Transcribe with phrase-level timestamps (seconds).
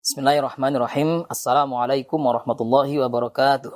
[0.00, 1.28] Bismillahirrahmanirrahim.
[1.28, 3.68] Assalamualaikum warahmatullahi wabarakatuh.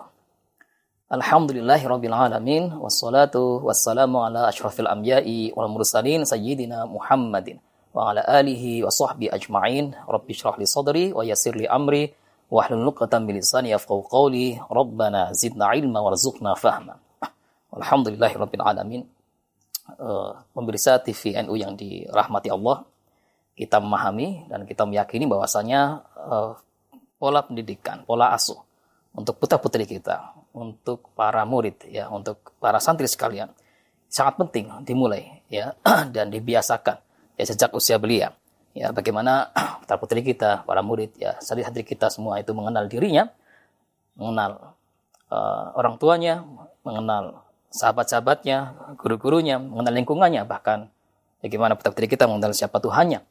[1.12, 7.60] Alhamdulillahi rabbil alamin wassalatu wassalamu ala asyrafil anbiya'i wal mursalin sayyidina Muhammadin
[7.92, 9.92] wa ala alihi wa sahbihi ajma'in.
[10.08, 12.08] Rabbi shrah li sadri wa yassir li amri
[12.48, 14.56] wa hlul 'uqdatam min lisani qawli.
[14.64, 17.04] Rabbana zidna ilma warzuqna fahma.
[17.68, 19.04] Alhamdulillahi rabbil alamin.
[20.00, 22.88] Uh, pemirsa TV NU yang dirahmati Allah,
[23.54, 26.52] kita memahami dan kita meyakini bahwasanya uh,
[27.20, 28.58] pola pendidikan, pola asuh
[29.14, 33.52] untuk putra-putri kita, untuk para murid ya, untuk para santri sekalian
[34.10, 35.74] sangat penting dimulai ya
[36.14, 36.98] dan dibiasakan
[37.38, 38.34] ya sejak usia belia.
[38.74, 39.54] Ya, bagaimana
[39.86, 43.30] putra-putri kita, para murid ya, santri-santri kita semua itu mengenal dirinya,
[44.18, 44.74] mengenal
[45.30, 46.42] uh, orang tuanya,
[46.82, 50.90] mengenal sahabat-sahabatnya, guru-gurunya, mengenal lingkungannya, bahkan
[51.38, 53.22] bagaimana putra-putri kita mengenal siapa Tuhannya.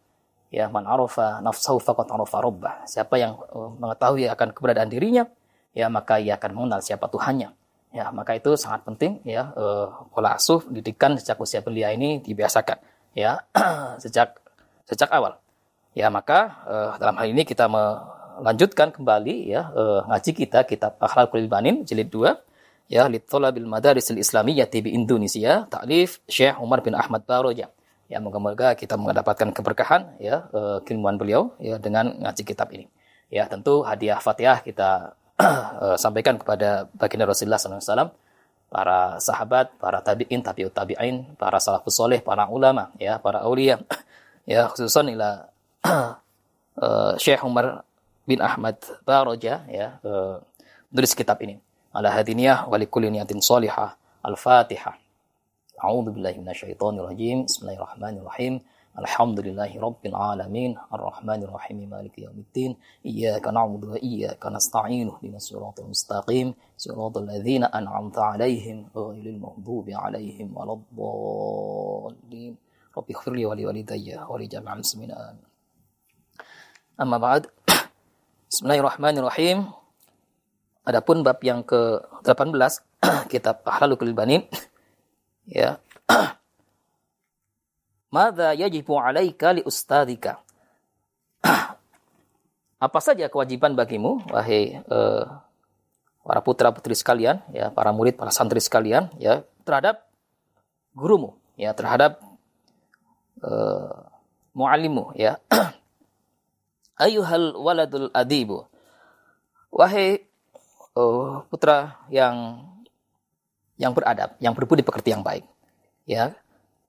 [0.53, 2.85] Ya, man arafa nafsahu faqad arafa rabbah.
[2.85, 5.25] Siapa yang uh, mengetahui akan keberadaan dirinya,
[5.73, 7.49] ya maka ia akan mengenal siapa Tuhannya.
[7.89, 12.81] Ya, maka itu sangat penting ya uh, pola asuh didikan sejak usia belia ini dibiasakan
[13.13, 13.45] ya
[14.03, 14.37] sejak
[14.85, 15.41] sejak awal.
[15.97, 21.49] Ya, maka uh, dalam hal ini kita melanjutkan kembali ya uh, ngaji kita kitab Akhlaqul
[21.49, 27.73] Banin jilid 2 ya litolabil madarisil islamiyyah di Indonesia taklif Syekh Umar bin Ahmad Baroja
[28.13, 32.85] ya moga-moga kita mendapatkan keberkahan ya uh, keilmuan beliau ya dengan ngaji kitab ini
[33.33, 38.13] ya tentu hadiah fatihah kita uh, sampaikan kepada baginda Rasulullah SAW
[38.69, 43.81] para sahabat para tabiin tabiut tabiin para salafus soleh para ulama ya para aulia
[44.45, 45.49] ya khususan ila
[45.81, 47.81] uh, Syekh Umar
[48.29, 50.37] bin Ahmad Baroja ya uh,
[50.93, 51.57] menulis kitab ini
[51.93, 53.95] ala hadiniyah wa likulli niyatin salihah.
[54.23, 55.02] Al-Fatihah.
[55.83, 57.43] أعوذ بالله من الشيطان الرجيم.
[57.43, 58.53] بسم الله الرحمن الرحيم.
[59.03, 60.71] الحمد لله رب العالمين.
[60.95, 61.77] الرحمن الرحيم.
[61.91, 62.71] مالك يوم الدين.
[63.03, 65.11] إياك نعبد وإياك نستعين.
[65.11, 66.47] اهدنا الصراط المستقيم.
[66.79, 72.53] صراط الذين أنعمت عليهم غير المغضوب عليهم ولا الضالين.
[72.97, 75.11] رب اغفر لي ولوالدي ولجميع المسلمين.
[75.11, 75.47] آمين.
[77.03, 77.41] أما بعد.
[78.51, 79.59] بسم الله الرحمن الرحيم.
[80.87, 82.71] Adapun bab yang ke-18
[83.31, 84.47] kitab Ahlalul Banin
[85.47, 85.79] ya.
[88.13, 90.37] Mada yajibu 'alaika li ustadzika?
[92.85, 95.41] Apa saja kewajiban bagimu wahai uh,
[96.23, 100.07] para putra-putri sekalian ya, para murid, para santri sekalian ya terhadap
[100.95, 102.19] gurumu ya, terhadap
[103.41, 104.07] uh,
[104.53, 105.39] muallimu ya.
[107.03, 108.69] Ayuhal waladul adibu.
[109.73, 110.21] Wahai
[110.93, 112.61] uh, putra yang
[113.77, 115.45] yang beradab, yang berbudi pekerti yang baik.
[116.05, 116.37] Ya.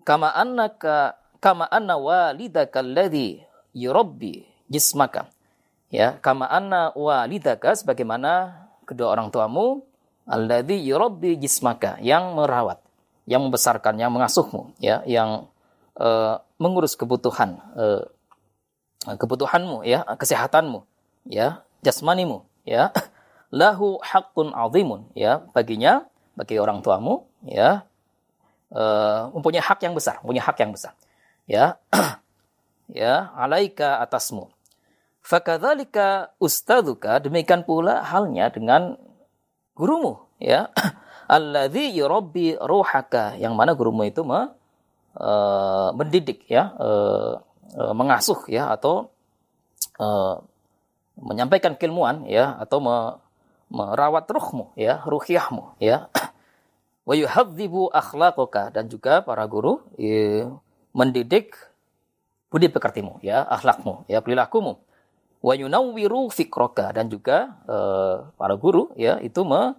[0.05, 3.45] Kama annaka kama anna walidaka alladhi
[3.77, 5.29] yurabbi jismaka.
[5.93, 9.85] Ya, kama anna walidaka sebagaimana kedua orang tuamu
[10.25, 12.81] alladhi yurabbi jismaka yang merawat,
[13.29, 15.47] yang membesarkan, yang mengasuhmu, ya, yang
[16.01, 18.05] uh, mengurus kebutuhan uh,
[19.05, 20.83] kebutuhanmu ya, kesehatanmu,
[21.29, 22.91] ya, jasmanimu, ya
[23.55, 27.87] lahu haqqun azimun ya baginya bagi orang tuamu ya
[28.75, 30.93] uh, mempunyai hak yang besar, mempunyai hak yang besar.
[31.47, 31.79] Ya.
[32.91, 34.51] ya, alaika atasmu.
[35.25, 38.99] Fakadzalika ustaduka demikian pula halnya dengan
[39.73, 40.69] gurumu ya.
[41.25, 44.53] Alladzi yurabbi ruhaka yang mana gurumu itu me,
[45.17, 47.41] uh, mendidik ya, uh,
[47.79, 49.09] uh, mengasuh ya atau
[51.15, 53.24] menyampaikan keilmuan ya atau me,
[53.75, 56.07] merawat ruhmu ya, ruhiyahmu ya.
[57.09, 60.49] Wa yuhadzibu akhlaqaka dan juga para guru ya,
[60.95, 61.59] mendidik
[62.49, 64.79] budi pekertimu ya, akhlakmu ya, perilakumu.
[65.45, 69.77] Wa yunawwiru fikraka dan juga uh, para guru ya itu me,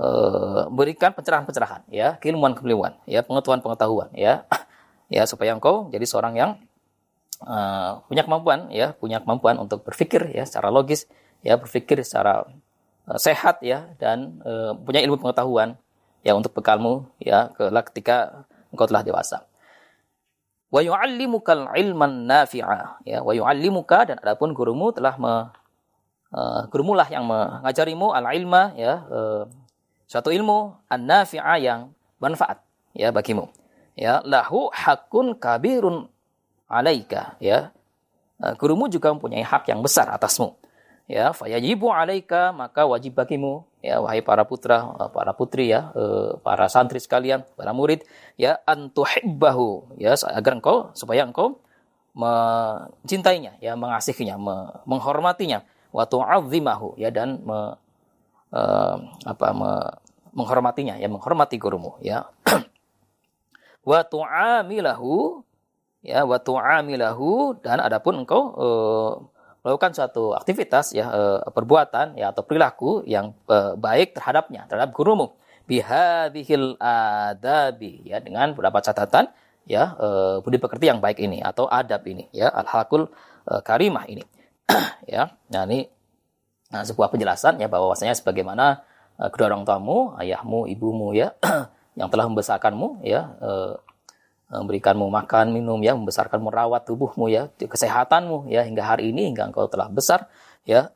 [0.00, 4.48] uh, berikan pencerahan-pencerahan ya, keilmuan-keilmuan ya, pengetahuan-pengetahuan ya.
[5.12, 6.50] ya supaya engkau jadi seorang yang
[7.44, 11.04] uh, punya kemampuan ya, punya kemampuan untuk berpikir ya secara logis
[11.44, 12.69] ya, berpikir secara Eh,
[13.18, 15.74] sehat ya dan uh, punya ilmu pengetahuan
[16.22, 19.48] ya untuk bekalmu ya kelak ketika engkau telah dewasa.
[20.70, 25.50] Wa yu'allimukal ilman nafi'a ya wa yu'allimuka dan adapun gurumu telah me,
[26.30, 29.42] uh, gurumu lah yang mengajarimu al ilma ya uh,
[30.06, 31.90] suatu ilmu an nafi'a yang
[32.22, 32.62] manfaat
[32.94, 33.50] ya bagimu.
[33.98, 36.06] Ya lahu hakun kabirun
[36.70, 37.74] alaika ya.
[38.40, 40.59] Gurumu juga mempunyai hak yang besar atasmu
[41.10, 43.66] ya fayajibu alaika maka wajib bagimu.
[43.82, 48.06] Ya wahai para putra eh, para putri ya eh, para santri sekalian para murid
[48.38, 51.58] ya antuhibbahu ya agar engkau supaya engkau
[52.14, 54.38] mencintainya ya mengasihinya
[54.86, 55.66] menghormatinya.
[55.90, 57.74] Wa tu'azzimahu ya dan me,
[58.54, 58.96] uh,
[59.26, 59.70] apa me,
[60.30, 62.30] menghormatinya ya menghormati gurumu ya.
[63.90, 65.42] Wa tu'amilahu
[66.06, 69.12] ya wa tu'amilahu dan adapun engkau uh,
[69.60, 75.36] melakukan suatu aktivitas ya uh, perbuatan ya atau perilaku yang uh, baik terhadapnya terhadap gurumu
[75.68, 79.28] bihadhil adabi ya dengan beberapa catatan
[79.68, 83.12] ya uh, budi pekerti yang baik ini atau adab ini ya al-halakul
[83.46, 84.24] uh, karimah ini
[85.14, 85.30] ya.
[85.50, 85.86] Nah, ini
[86.70, 88.86] nah, sebuah penjelasan ya bahwasanya sebagaimana
[89.20, 91.36] kedua orang tuamu, ayahmu, ibumu ya
[91.98, 93.36] yang telah membesarkanmu ya
[94.50, 98.66] memberikanmu makan, minum ya, membesarkan merawat tubuhmu ya, kesehatanmu ya.
[98.66, 100.26] Hingga hari ini hingga engkau telah besar
[100.66, 100.90] ya.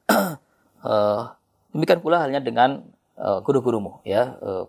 [0.83, 1.31] uh,
[1.73, 2.83] demikian pula halnya dengan
[3.15, 4.35] uh, guru-gurumu ya.
[4.43, 4.67] Uh,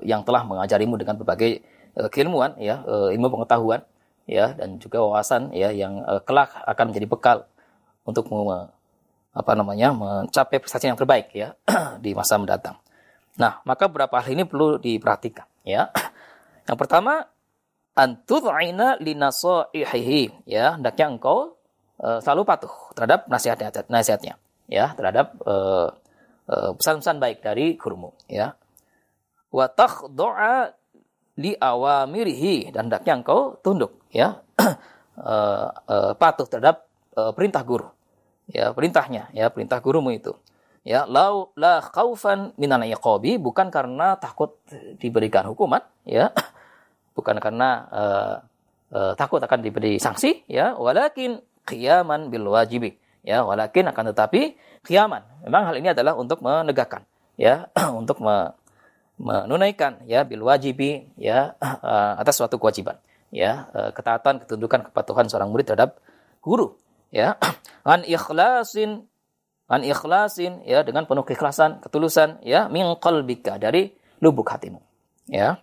[0.00, 1.60] yang telah mengajarimu dengan berbagai
[2.08, 3.84] keilmuan ya, ilmu pengetahuan
[4.24, 4.56] ya.
[4.56, 7.38] Dan juga wawasan ya yang kelak akan menjadi bekal
[8.08, 8.32] untuk
[9.36, 11.52] apa namanya mencapai prestasi yang terbaik ya.
[12.00, 12.80] Di masa mendatang.
[13.36, 15.92] Nah, maka beberapa hal ini perlu diperhatikan ya.
[16.64, 17.28] Yang pertama
[17.98, 21.58] antud'ina linasaihihi ya, hendaknya engkau
[21.98, 23.58] uh, selalu patuh terhadap nasihat
[23.90, 24.38] nasihatnya.
[24.70, 25.90] Ya, terhadap uh,
[26.46, 28.14] uh, pesan-pesan baik dari gurumu.
[28.30, 28.54] Ya.
[29.50, 30.70] Wa takhdu'a
[31.42, 32.70] li awamirihi.
[32.70, 34.38] Dan hendaknya engkau tunduk ya.
[34.60, 34.70] uh,
[35.90, 36.86] uh, patuh terhadap
[37.18, 37.88] uh, perintah guru.
[38.48, 40.32] Ya perintahnya ya perintah gurumu itu.
[40.86, 42.80] Ya lau la khaufan minan
[43.36, 44.56] bukan karena takut
[44.96, 46.32] diberikan hukuman ya
[47.18, 48.34] bukan karena uh,
[48.94, 50.78] uh, takut akan diberi sanksi ya.
[50.78, 52.94] Walakin qiyaman bil wajibi
[53.26, 53.42] ya.
[53.42, 54.54] Walakin akan tetapi
[54.86, 55.26] qiyaman.
[55.42, 57.02] Memang hal ini adalah untuk menegakkan
[57.34, 57.66] ya.
[58.00, 58.54] Untuk me,
[59.18, 63.02] menunaikan ya bil wajibi ya uh, atas suatu kewajiban
[63.34, 63.66] ya.
[63.74, 65.98] Uh, ketaatan ketundukan kepatuhan seorang murid terhadap
[66.38, 66.78] guru
[67.10, 67.34] ya.
[67.82, 69.10] An ikhlasin
[69.68, 73.92] an ikhlasin ya dengan penuh keikhlasan ketulusan ya min qalbika dari
[74.24, 74.80] lubuk hatimu
[75.28, 75.60] ya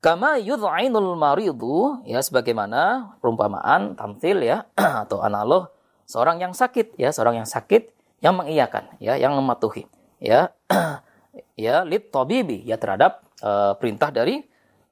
[0.00, 4.68] kama yud'ainul maridu ya sebagaimana perumpamaan tamtil ya
[5.04, 5.68] atau analog
[6.08, 9.84] seorang yang sakit ya seorang yang sakit yang mengiyakan ya yang mematuhi
[10.20, 10.52] ya
[11.56, 14.40] ya lit tabibi ya terhadap uh, perintah dari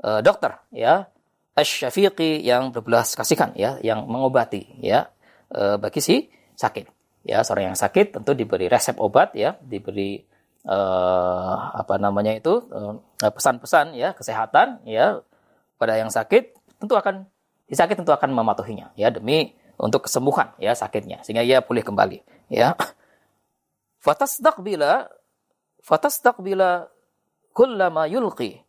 [0.05, 1.09] uh, dokter ya
[1.59, 2.07] asy
[2.47, 5.11] yang berbelas kasihan ya, yang mengobati ya
[5.51, 6.17] e, bagi si
[6.55, 6.87] sakit.
[7.27, 10.23] Ya, seorang yang sakit tentu diberi resep obat ya, diberi
[10.69, 10.79] e,
[11.81, 15.25] apa namanya itu eh, pesan-pesan ya kesehatan ya
[15.81, 17.25] pada yang sakit tentu akan
[17.67, 22.21] si sakit tentu akan mematuhinya ya demi untuk kesembuhan ya sakitnya sehingga ia pulih kembali
[22.53, 22.77] ya.
[24.05, 25.11] Fatasdaqbila
[25.83, 26.87] fatasdaqbila
[27.57, 28.63] kullama yulqi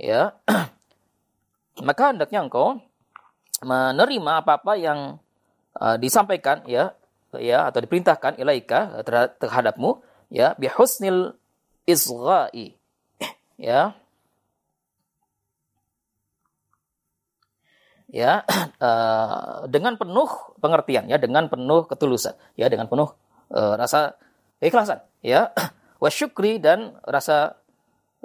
[0.00, 0.34] ya
[1.88, 2.82] maka hendaknya engkau
[3.62, 5.22] menerima apa-apa yang
[5.78, 6.94] uh, disampaikan ya
[7.34, 9.02] ya atau diperintahkan ilaika
[9.38, 10.02] terhadapmu
[10.34, 11.38] ya bihusnil
[11.86, 12.74] isgha'i
[13.54, 13.94] ya.
[18.10, 18.46] Ya
[18.82, 23.14] uh, dengan penuh pengertian ya dengan penuh ketulusan ya dengan penuh
[23.54, 24.18] uh, rasa
[24.58, 25.54] ikhlasan ya.
[26.02, 27.56] Wasyukri dan rasa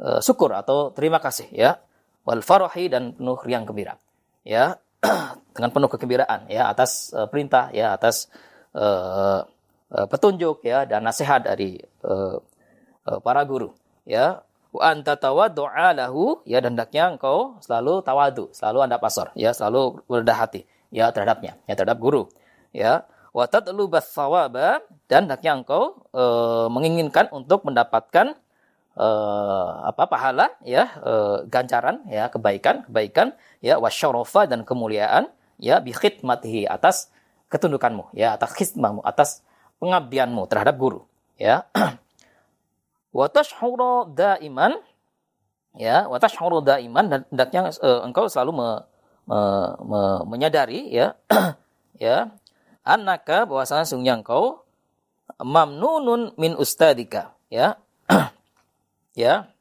[0.02, 1.78] uh, syukur atau terima kasih ya.
[2.26, 3.96] Wal farahi dan penuh riang gembira.
[4.44, 4.82] Ya,
[5.56, 8.28] dengan penuh kegembiraan ya atas uh, perintah ya atas
[8.76, 9.48] uh,
[9.90, 12.38] petunjuk ya dan nasihat dari uh,
[13.10, 13.74] uh, para guru
[14.06, 14.46] ya.
[14.70, 20.06] Wa anta tawaddu'a lahu ya dan hendaknya engkau selalu tawadu selalu anda pasor ya selalu
[20.06, 22.30] rendah hati ya terhadapnya ya terhadap guru
[22.70, 23.10] ya.
[23.34, 23.98] Wa tatlubu
[25.10, 28.38] dan hendaknya engkau uh, menginginkan untuk mendapatkan
[29.00, 35.96] uh, apa pahala ya uh, ganjaran ya kebaikan kebaikan ya wasyarafa dan kemuliaan ya bi
[35.96, 37.10] khidmatihi atas
[37.50, 39.42] ketundukanmu ya atas khidmahmu atas
[39.80, 41.08] pengabdianmu terhadap guru
[41.40, 41.66] ya.
[43.18, 44.78] Wa tashhuru daiman
[45.74, 46.06] ya.
[46.06, 48.70] Wa tashhuru daiman dan hendaknya uh, engkau selalu me,
[49.26, 49.40] me,
[49.82, 51.16] me, menyadari ya.
[52.00, 52.32] Ya.
[52.88, 54.64] Annaka bahwasanya sungguhnya engkau
[55.36, 57.80] mamnunun min ustadika ya.
[59.20, 59.52] Ya.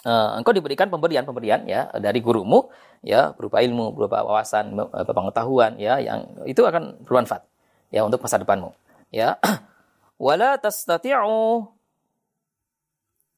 [0.00, 2.72] Uh, engkau diberikan pemberian-pemberian ya dari gurumu
[3.04, 7.44] ya berupa ilmu, berupa wawasan, berupa pengetahuan ya yang itu akan bermanfaat
[7.92, 8.72] ya untuk masa depanmu.
[9.10, 9.36] Ya.
[10.24, 11.70] Wala tastati'u.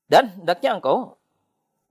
[0.07, 1.17] Dan hendaknya engkau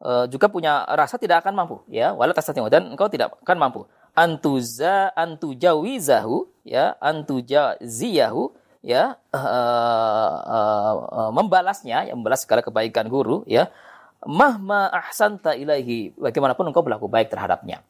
[0.06, 1.82] uh, juga punya rasa tidak akan mampu.
[1.90, 2.70] Ya wala tastati'u.
[2.70, 3.82] Dan engkau tidak akan mampu.
[4.14, 6.46] Antuza antujawizahu.
[6.62, 8.54] Ya antujaziyahu.
[8.86, 13.42] Ya uh, uh, uh, membalasnya, yang membalas segala kebaikan guru.
[13.50, 13.74] Ya
[14.22, 16.14] mahma ahsanta ilaihi.
[16.14, 17.82] Bagaimanapun engkau berlaku baik terhadapnya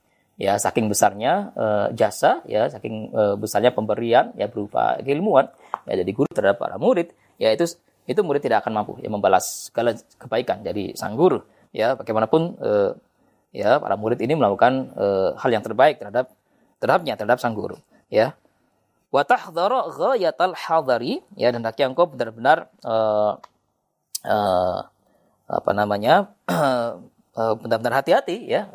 [0.42, 5.54] ya saking besarnya uh, jasa ya saking uh, besarnya pemberian ya berupa keilmuan
[5.86, 7.70] ya jadi guru terhadap para murid ya itu
[8.10, 10.66] itu murid tidak akan mampu ya membalas segala kebaikan.
[10.66, 12.92] Dari sang guru ya bagaimanapun uh,
[13.54, 16.34] ya para murid ini melakukan uh, hal yang terbaik terhadap
[16.82, 17.78] terhadapnya terhadap sang guru
[18.10, 18.34] ya.
[19.12, 23.38] Wa tahdhara ghayatal hadari ya dan hendaknya engkau benar-benar uh,
[24.26, 24.80] uh,
[25.52, 26.32] apa namanya
[27.62, 28.72] benar-benar hati-hati ya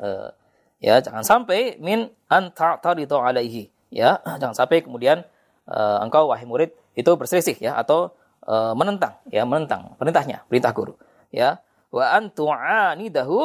[0.87, 3.67] ya jangan sampai min anta taridu alaihi.
[3.91, 5.27] Ya jangan sampai kemudian
[5.67, 8.15] uh, engkau wahai murid itu berselisih ya atau
[8.47, 10.95] uh, menentang ya menentang perintahnya perintah guru.
[11.35, 11.59] Ya
[11.91, 13.39] wa antu'anidahu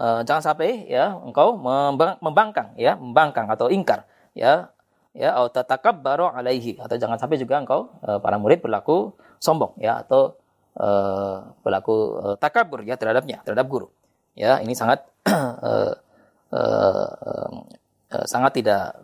[0.00, 4.72] uh, jangan sampai ya engkau membang, membangkang ya membangkang atau ingkar ya
[5.12, 6.80] ya atau tatakabbaru alaihi.
[6.80, 10.40] Atau jangan sampai juga engkau uh, para murid berlaku sombong ya atau
[10.80, 13.92] uh, berlaku uh, takabur ya terhadapnya terhadap guru.
[14.32, 15.92] Ya ini sangat uh,
[16.52, 17.08] uh,
[18.12, 18.96] uh, sangat tidak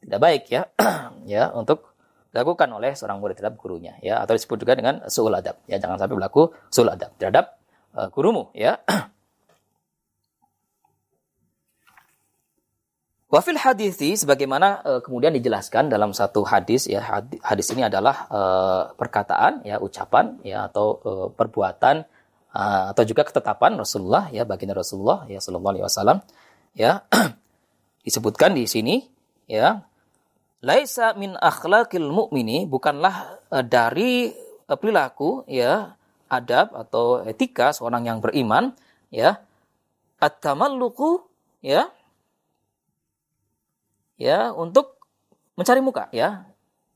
[0.00, 0.62] tidak baik ya
[1.32, 1.96] ya untuk
[2.32, 5.96] dilakukan oleh seorang murid terhadap gurunya ya atau disebut juga dengan suul adab ya jangan
[5.96, 7.56] sampai berlaku suul adab terhadap
[7.96, 8.76] uh, gurumu ya.
[13.26, 18.82] Wafil hadisi sebagaimana uh, kemudian dijelaskan dalam satu hadis ya hadis, hadis ini adalah uh,
[18.94, 22.06] perkataan ya ucapan ya atau uh, perbuatan
[22.54, 26.22] uh, atau juga ketetapan Rasulullah ya baginda Rasulullah ya sallallahu alaihi wasallam
[26.76, 27.08] ya.
[28.06, 29.02] Disebutkan di sini
[29.48, 29.82] ya.
[30.62, 34.30] Laisa min akhlaqil mu'mini bukanlah uh, dari
[34.68, 38.76] uh, perilaku ya adab atau etika seorang yang beriman
[39.10, 39.40] ya.
[40.20, 41.24] At-tamalluku
[41.64, 41.88] ya.
[44.16, 45.00] Ya untuk
[45.56, 46.46] mencari muka ya.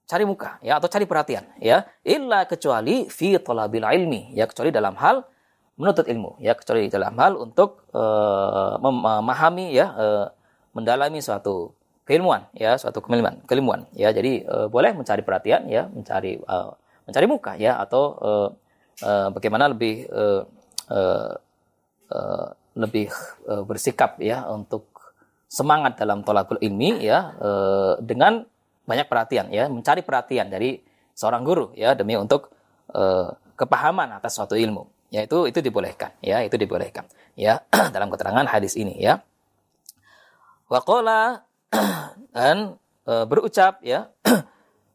[0.08, 1.86] Cari muka ya atau cari perhatian ya.
[2.02, 5.22] Illa kecuali fi talabil ilmi ya kecuali dalam hal
[5.80, 10.26] menuntut ilmu ya kecuali dalam hal untuk uh, memahami ya uh,
[10.76, 11.72] mendalami suatu
[12.04, 14.12] keilmuan ya suatu keilmuan keilmuan ya.
[14.12, 16.76] Jadi uh, boleh mencari perhatian ya mencari uh,
[17.08, 18.48] mencari muka ya atau uh,
[19.00, 20.44] uh, bagaimana lebih uh,
[20.92, 21.32] uh,
[22.76, 23.08] lebih
[23.48, 24.84] uh, bersikap ya untuk
[25.48, 28.44] semangat dalam tolakul ilmi ya uh, dengan
[28.84, 29.64] banyak perhatian ya.
[29.72, 30.76] Mencari perhatian dari
[31.16, 32.52] seorang guru ya demi untuk
[32.92, 36.14] uh, kepahaman atas suatu ilmu ya itu itu dibolehkan.
[36.22, 37.04] Ya itu dibolehkan.
[37.34, 39.20] Ya dalam keterangan hadis ini ya.
[40.70, 41.44] Waqala
[42.34, 44.14] dan e, berucap ya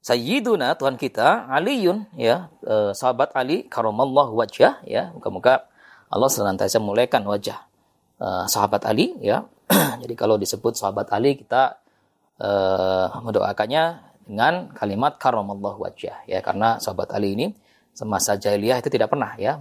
[0.07, 5.11] Sayyiduna Tuhan kita Aliun ya e, sahabat Ali karamallahu wajah ya.
[5.11, 5.67] Muka-muka
[6.07, 7.59] Allah senantiasa memuliakan wajah
[8.21, 9.43] e, sahabat Ali ya.
[10.01, 11.75] Jadi kalau disebut sahabat Ali kita
[12.39, 12.49] e,
[13.19, 16.39] mendoakannya dengan kalimat karamallahu wajah ya.
[16.39, 17.47] Karena sahabat Ali ini
[17.95, 19.55] semasa jahiliyah itu tidak pernah ya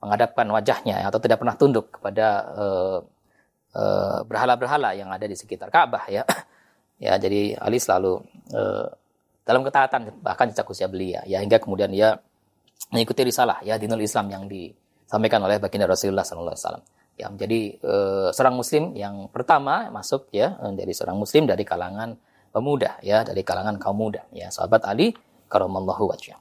[0.00, 2.26] menghadapkan wajahnya atau tidak pernah tunduk kepada
[2.56, 2.98] uh,
[3.76, 6.24] uh, berhala-berhala yang ada di sekitar Ka'bah ya.
[7.04, 8.20] ya, jadi Ali selalu
[8.56, 8.88] uh,
[9.44, 12.16] dalam ketaatan bahkan sejak usia belia ya hingga kemudian dia
[12.88, 16.84] mengikuti risalah ya dinul Islam yang disampaikan oleh baginda Rasulullah sallallahu alaihi wasallam.
[17.20, 22.16] Ya, menjadi uh, seorang muslim yang pertama masuk ya menjadi seorang muslim dari kalangan
[22.48, 25.12] pemuda ya dari kalangan kaum muda ya sahabat Ali
[25.52, 26.40] karamallahu wajhah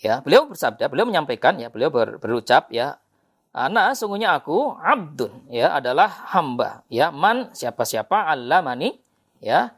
[0.00, 3.00] ya beliau bersabda beliau menyampaikan ya beliau ber, berucap ya
[3.56, 9.00] Ana sungguhnya aku abdun ya adalah hamba ya man siapa-siapa Allah mani
[9.40, 9.72] ya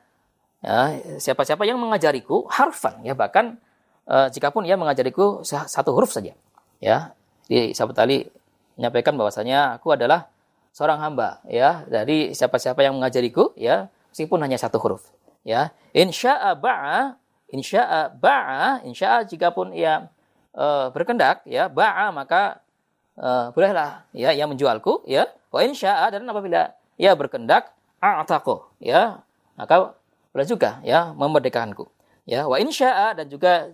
[0.59, 3.55] ya siapa-siapa yang mengajariku harfan ya bahkan
[4.11, 6.35] uh, jika pun ia mengajariku satu huruf saja.
[6.83, 7.15] Ya
[7.47, 8.27] di sahabat Ali
[8.75, 10.27] menyampaikan bahwasanya aku adalah
[10.75, 15.07] seorang hamba ya dari siapa-siapa yang mengajariku ya meskipun hanya satu huruf
[15.45, 15.71] ya.
[15.95, 17.15] Insya'a ba'a
[17.49, 20.09] insya'a ba'a insya'a jika pun ia
[20.52, 22.61] uh, berkendak ya ba'a maka
[23.17, 25.28] uh, bolehlah ya ia menjualku ya.
[25.49, 27.73] Wa insya'a dan apabila ia berkendak
[28.05, 29.25] a'taqo ya
[29.57, 29.97] maka
[30.31, 31.88] boleh juga ya memerdekakanku
[32.28, 32.45] ya.
[32.45, 33.73] Wa insya'a dan juga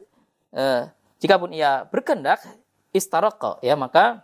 [0.55, 0.87] uh,
[1.19, 2.43] jika pun ia berkendak
[2.95, 4.23] istaraqo ya maka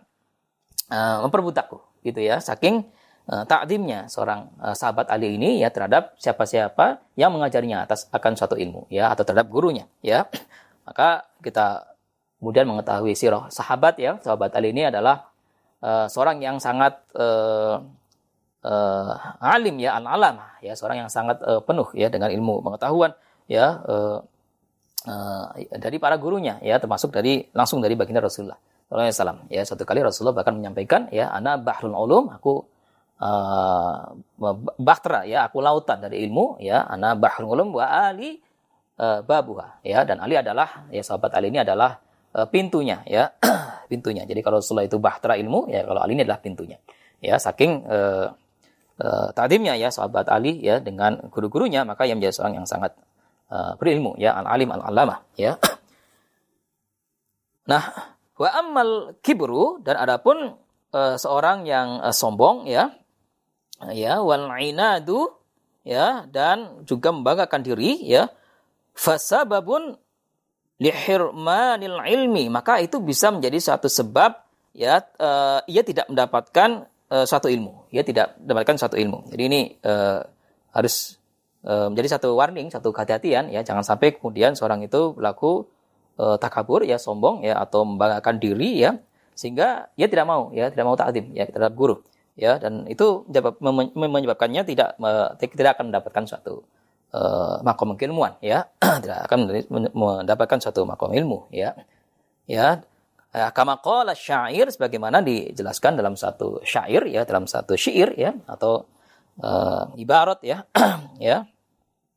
[0.95, 2.39] uh, memperbudakku gitu ya.
[2.39, 2.87] Saking
[3.31, 8.59] uh, takdimnya seorang uh, sahabat Ali ini ya terhadap siapa-siapa yang mengajarinya atas akan suatu
[8.59, 10.27] ilmu ya atau terhadap gurunya ya.
[10.87, 11.95] Maka kita
[12.43, 14.19] kemudian mengetahui sirah sahabat ya.
[14.19, 15.31] Sahabat Ali ini adalah
[15.81, 17.79] uh, seorang yang sangat uh,
[18.67, 23.15] uh, alim ya al alam ya seorang yang sangat uh, penuh ya dengan ilmu pengetahuan
[23.49, 24.19] ya uh,
[25.07, 25.45] uh,
[25.79, 28.59] dari para gurunya ya termasuk dari langsung dari baginda Rasulullah
[28.91, 29.63] Sallallahu ya.
[29.63, 32.67] Satu kali Rasulullah bahkan menyampaikan ya ana bahrul ulum aku
[33.21, 34.17] uh,
[34.81, 38.41] bahtera ya aku lautan dari ilmu ya ana bahrul ulum wa ali
[38.97, 42.01] uh, babuha ya dan Ali adalah ya sahabat Ali ini adalah
[42.35, 43.31] uh, pintunya ya
[43.91, 46.81] pintunya jadi kalau Rasulullah itu bahtera ilmu ya kalau Ali ini adalah pintunya
[47.21, 48.33] ya saking uh,
[49.33, 52.93] ta'dimnya ya sahabat Ali ya dengan guru-gurunya maka ia menjadi seorang yang sangat
[53.51, 55.57] berilmu ya al-alim al-allamah ya.
[57.71, 57.87] Nah,
[58.35, 60.59] wa ammal kibru dan adapun
[60.91, 63.00] uh, seorang yang sombong ya
[63.89, 65.33] ya wal inadu
[65.87, 68.29] ya dan juga membanggakan diri ya.
[68.93, 69.97] Fasababun
[70.81, 72.53] lihirmanil ilmi.
[72.53, 74.37] Maka itu bisa menjadi satu sebab
[74.77, 79.29] ya uh, ia tidak mendapatkan uh, suatu ilmu, ia tidak mendapatkan suatu ilmu.
[79.33, 80.21] Jadi ini uh,
[80.73, 81.17] harus
[81.65, 85.69] uh, menjadi satu warning, satu kehati-hatian ya, jangan sampai kemudian seorang itu berlaku
[86.21, 88.97] uh, takabur ya, sombong ya atau membanggakan diri ya.
[89.35, 92.05] Sehingga ia tidak mau ya, tidak mau ta'zim ya terhadap guru
[92.41, 93.29] ya dan itu
[94.01, 94.97] menyebabkannya tidak
[95.37, 96.65] tidak akan mendapatkan suatu
[97.13, 98.65] uh, makom keilmuan ya
[99.05, 99.53] tidak akan
[99.93, 101.77] mendapatkan suatu makom ilmu ya
[102.49, 102.81] ya
[103.31, 108.91] Ya, kama qala syair sebagaimana dijelaskan dalam satu syair ya, dalam satu syair ya atau
[109.39, 110.67] uh, ibarat ya,
[111.23, 111.47] ya.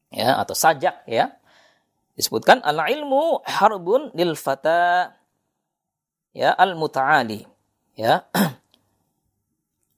[0.10, 1.38] Ya, atau sajak ya.
[2.18, 5.13] Disebutkan al ilmu harbun lil fata
[6.34, 7.46] ya al mutaali
[7.94, 8.25] ya.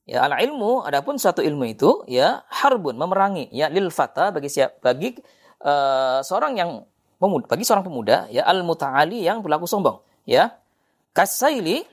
[0.06, 3.50] ya al ilmu adapun satu ilmu itu ya harbun memerangi.
[3.50, 5.18] Ya lil fata bagi siap bagi
[5.66, 6.70] uh, seorang yang
[7.18, 10.00] pemuda bagi seorang pemuda ya al mutaali yang berlaku sombong.
[10.24, 10.54] Ya
[11.10, 11.84] kasaili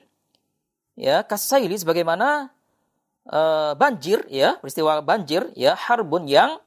[0.93, 2.53] ya kasaili sebagaimana
[3.27, 6.62] uh, banjir ya peristiwa banjir ya harbun yang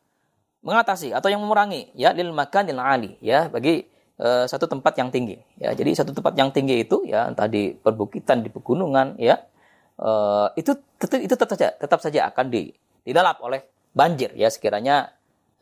[0.67, 1.95] mengatasi atau yang memerangi.
[1.95, 3.87] Ya lil makanil ali ya bagi
[4.19, 5.38] uh, satu tempat yang tinggi.
[5.62, 9.47] Ya jadi satu tempat yang tinggi itu ya entah di perbukitan di pegunungan ya
[10.00, 12.73] uh, itu tetap itu tetap saja tetap saja akan di
[13.07, 13.65] didalap oleh
[13.97, 14.49] banjir ya.
[14.53, 15.12] Sekiranya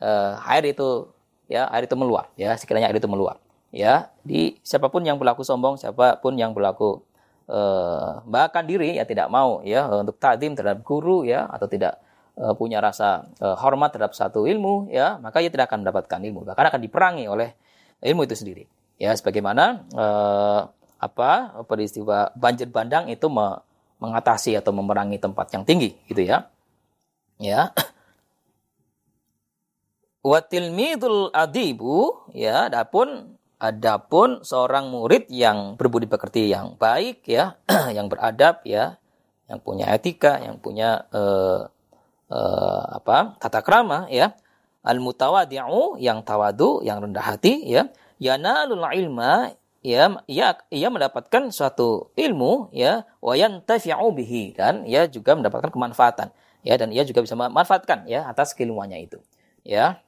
[0.02, 1.10] uh, air itu
[1.46, 2.54] ya air itu meluap ya.
[2.58, 3.38] Sekiranya air itu meluap
[3.70, 4.10] ya.
[4.26, 7.02] Di siapa pun yang berlaku sombong siapa pun yang berlaku
[7.50, 12.00] uh, bahkan diri ya tidak mau ya untuk tadim terhadap guru ya atau tidak
[12.38, 16.46] uh, punya rasa uh, hormat terhadap satu ilmu ya maka ia tidak akan mendapatkan ilmu.
[16.48, 17.54] Bahkan akan diperangi oleh
[18.02, 18.64] ilmu itu sendiri
[18.98, 19.14] ya.
[19.14, 20.60] Sebagaimana uh,
[21.04, 23.60] apa peristiwa banjir bandang itu me
[24.04, 26.52] mengatasi atau memerangi tempat yang tinggi gitu ya.
[27.40, 27.72] Ya.
[30.28, 37.56] Watilmidul adibu ya adapun Adapun seorang murid yang berbudi pekerti yang baik ya,
[37.96, 39.00] yang beradab ya,
[39.48, 41.64] yang punya etika, yang punya uh,
[42.28, 43.40] uh, apa?
[43.40, 44.36] tata krama ya,
[44.84, 47.88] al mutawadi'u yang tawadu, yang rendah hati ya,
[48.20, 55.36] yanalul ilma ya ia ia mendapatkan suatu ilmu ya wa yantafi'u bihi dan ia juga
[55.36, 56.32] mendapatkan kemanfaatan
[56.64, 59.20] ya dan ia juga bisa memanfaatkan ya atas keilmuannya itu
[59.60, 60.00] ya.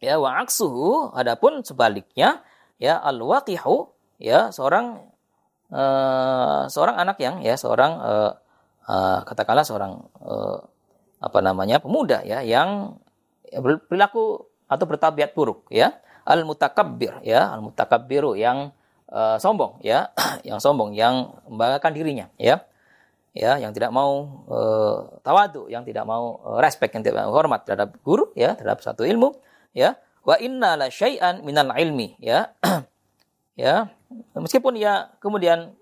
[0.00, 2.40] Ya wa aksuhu adapun sebaliknya
[2.80, 5.12] ya al-waqihu ya seorang
[5.68, 8.32] uh, seorang anak yang ya seorang uh,
[8.88, 10.56] uh, katakanlah seorang uh,
[11.20, 12.96] apa namanya pemuda ya yang
[13.52, 18.72] berperilaku atau bertabiat buruk ya al mutakabbir ya al mutakabbiru yang
[19.10, 20.14] uh, sombong ya.
[20.48, 22.64] Yang sombong yang membanggakan dirinya ya.
[23.30, 27.62] Ya yang tidak mau uh, tawadu yang tidak mau uh, respect yang tidak mau hormat
[27.62, 29.38] terhadap guru ya terhadap satu ilmu
[29.70, 29.94] ya.
[30.26, 32.54] Wa inna la syai'an minal ilmi ya.
[33.60, 33.92] Ya
[34.32, 35.76] meskipun ya kemudian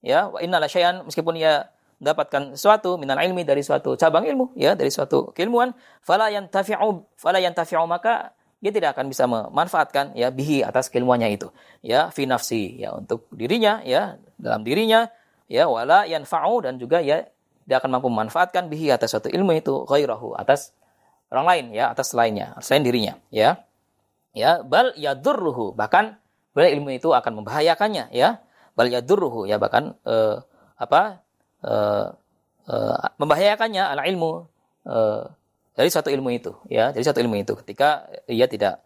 [0.00, 1.68] ya wa inna la syai'an meskipun ya
[2.02, 5.70] mendapatkan sesuatu minal ilmi dari suatu cabang ilmu ya dari suatu keilmuan
[6.02, 11.50] fala yantafi'u fala yantafi'u maka dia tidak akan bisa memanfaatkan ya bihi atas keilmuannya itu.
[11.82, 15.10] Ya fi nafsi ya untuk dirinya ya dalam dirinya
[15.50, 17.26] ya wala yanfa'u dan juga ya
[17.66, 20.70] dia akan mampu memanfaatkan bihi atas suatu ilmu itu ghairahu atas
[21.34, 23.58] orang lain ya atas lainnya selain dirinya ya.
[24.32, 26.22] Ya bal yadurruhu bahkan
[26.54, 28.38] boleh ilmu itu akan membahayakannya ya.
[28.78, 30.38] Bal yadurruhu ya bahkan uh,
[30.78, 31.18] apa
[31.66, 32.14] uh,
[32.70, 34.46] uh, membahayakannya ala ilmu
[34.86, 35.34] uh,
[35.72, 36.92] dari satu ilmu itu ya.
[36.92, 37.56] Dari satu ilmu itu.
[37.56, 38.84] Ketika ia tidak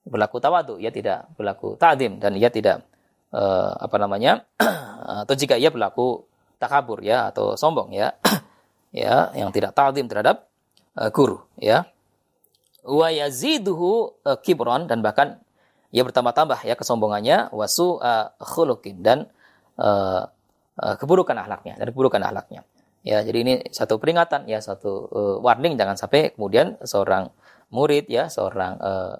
[0.00, 2.88] berlaku tawadu ia tidak berlaku ta'dim dan ia tidak
[3.36, 4.48] uh, apa namanya
[5.28, 6.24] atau jika ia berlaku
[6.56, 8.16] takabur ya atau sombong ya
[8.96, 10.48] ya yang tidak ta'dim terhadap
[10.96, 11.86] uh, guru ya.
[12.80, 15.36] Wa yaziduhu uh, kibron dan bahkan
[15.90, 17.98] ia bertambah-tambah ya kesombongannya wasu
[18.38, 19.26] khuluqin dan
[19.74, 20.30] uh,
[20.78, 22.62] uh, keburukan akhlaknya dan keburukan akhlaknya
[23.00, 25.76] ya jadi ini satu peringatan ya satu uh, warning.
[25.80, 27.32] Jangan sampai kemudian seorang
[27.70, 29.14] murid ya seorang uh,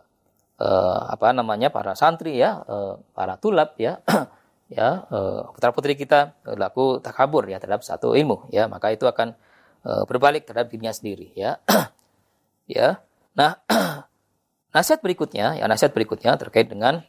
[0.60, 4.02] uh, apa namanya para santri ya uh, para tulab ya
[4.76, 8.68] ya uh, putra putri kita laku takabur ya terhadap satu ilmu ya.
[8.68, 9.32] Maka itu akan
[9.86, 11.58] uh, berbalik terhadap dirinya sendiri ya.
[12.70, 13.02] Ya.
[13.34, 13.58] Nah
[14.74, 17.02] nasihat berikutnya ya nasihat berikutnya terkait dengan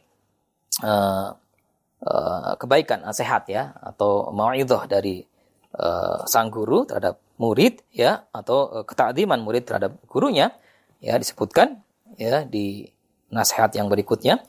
[0.82, 1.38] uh,
[2.02, 5.22] uh, kebaikan nasihat ya atau mauidhah dari
[5.76, 10.52] uh, sang guru terhadap murid ya atau uh, ketakdiman murid terhadap gurunya
[11.02, 11.80] ya disebutkan
[12.20, 12.86] ya di
[13.32, 14.40] nasihat yang berikutnya.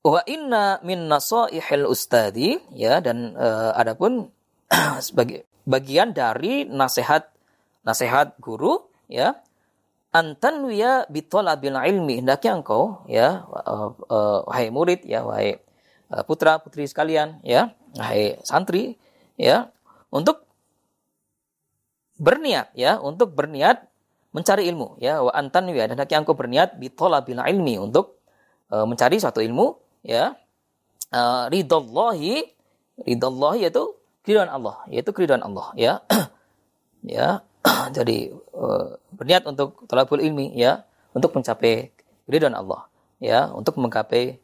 [0.00, 4.32] Wa inna min nasaihil ustadi ya dan uh, adapun
[5.06, 7.28] sebagai bagian dari nasihat
[7.84, 8.80] nasihat guru
[9.12, 9.36] ya
[10.10, 13.46] antanwiya bitolabil ilmi hendaknya engkau ya
[14.48, 15.62] wahai murid ya wahai
[16.26, 18.98] putra putri sekalian ya wahai santri
[19.38, 19.70] ya
[20.10, 20.46] untuk
[22.20, 23.88] berniat ya untuk berniat
[24.30, 25.24] mencari ilmu ya.
[25.24, 28.20] Wa antanwiya dan hendaknya engkau berniat bitolabil ilmi untuk
[28.70, 30.36] uh, mencari suatu ilmu ya.
[31.10, 32.46] Uh, ridallahi
[33.02, 35.94] ridallahi yaitu keridhaan Allah yaitu keridhaan Allah ya.
[37.00, 37.40] Ya
[37.96, 40.84] jadi uh, berniat untuk talabul ilmi ya
[41.16, 41.88] untuk mencapai
[42.28, 44.36] ridho Allah ya untuk menggapai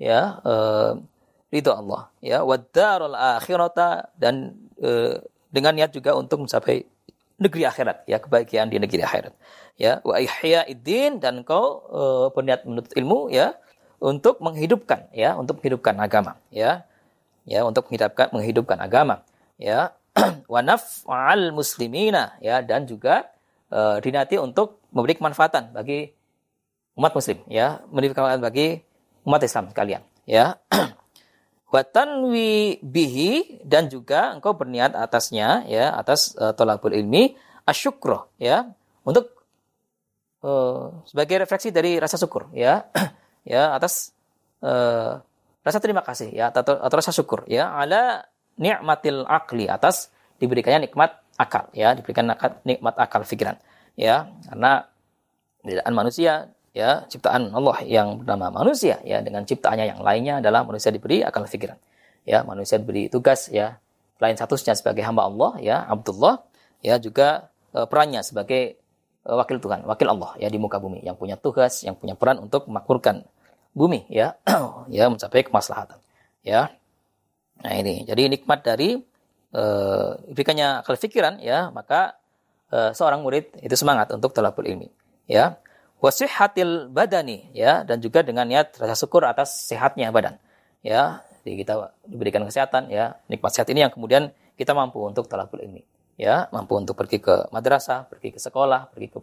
[0.00, 0.96] ya uh,
[1.52, 2.40] ridho Allah ya.
[2.48, 6.84] Wadarul akhirata dan uh, dengan niat juga untuk mencapai
[7.38, 9.32] negeri akhirat ya kebahagiaan di negeri akhirat
[9.78, 10.02] ya.
[10.02, 13.54] Wa ihyaiddin dan kau uh, berniat menuntut ilmu ya
[14.02, 16.84] untuk menghidupkan ya untuk menghidupkan agama ya.
[17.48, 19.24] Ya untuk menghidupkan menghidupkan agama
[19.56, 19.94] ya.
[20.52, 23.30] Wa naf'al muslimina ya dan juga
[23.70, 26.10] uh, dinati untuk memberi kemanfaatan bagi
[26.98, 27.80] umat muslim ya.
[27.86, 28.82] Memberi kemanfaatan bagi
[29.28, 30.56] umat Islam kalian ya
[31.68, 37.36] wa tanwi bihi dan juga engkau berniat atasnya ya atas uh, tolabul ilmi
[37.68, 38.72] asyukro ya.
[39.04, 39.32] Untuk
[40.44, 42.88] uh, sebagai refleksi dari rasa syukur ya.
[43.48, 44.12] Ya atas
[44.60, 45.24] uh,
[45.64, 47.72] rasa terima kasih ya atau, atau rasa syukur ya.
[47.80, 48.28] Ala
[48.60, 51.96] nikmatil akli atas diberikannya nikmat akal ya.
[51.96, 52.28] Diberikan
[52.68, 53.56] nikmat akal pikiran
[53.96, 54.28] ya.
[54.52, 54.84] Karena
[55.64, 60.94] ciptaan manusia ya ciptaan Allah yang bernama manusia ya dengan ciptaannya yang lainnya adalah manusia
[60.94, 61.74] diberi akal pikiran
[62.22, 63.82] ya manusia diberi tugas ya
[64.22, 66.46] lain satunya sebagai hamba Allah ya Abdullah
[66.78, 68.78] ya juga e, perannya sebagai
[69.26, 72.38] e, wakil Tuhan wakil Allah ya di muka bumi yang punya tugas yang punya peran
[72.38, 73.26] untuk memakmurkan
[73.74, 74.38] bumi ya
[74.94, 75.98] ya mencapai kemaslahatan
[76.46, 76.70] ya
[77.58, 78.98] Nah ini, jadi nikmat dari
[79.54, 82.14] uh, diberikannya akal pikiran ya, maka
[82.70, 84.86] uh, seorang murid itu semangat untuk talabul ilmi.
[85.26, 85.58] Ya,
[85.98, 90.38] wasihatil badani ya, dan juga dengan niat rasa syukur atas sehatnya badan.
[90.82, 91.74] Ya, jadi kita
[92.06, 95.82] diberikan kesehatan ya, nikmat sehat ini yang kemudian kita mampu untuk talabul ilmi.
[96.18, 99.18] Ya, mampu untuk pergi ke madrasah, pergi ke sekolah, pergi ke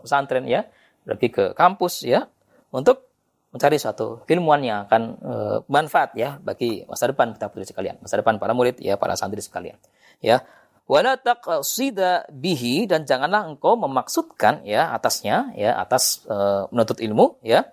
[0.00, 0.64] pesantren ya,
[1.04, 2.24] pergi ke kampus ya,
[2.72, 3.08] untuk
[3.48, 5.32] mencari suatu ilmuwan yang akan e,
[5.72, 9.40] manfaat ya bagi masa depan kita putri sekalian, masa depan para murid ya para santri
[9.40, 9.80] sekalian.
[10.20, 10.44] Ya.
[10.88, 16.36] Wala taqsida bihi dan janganlah engkau memaksudkan ya atasnya ya atas e,
[16.72, 17.68] menuntut ilmu ya.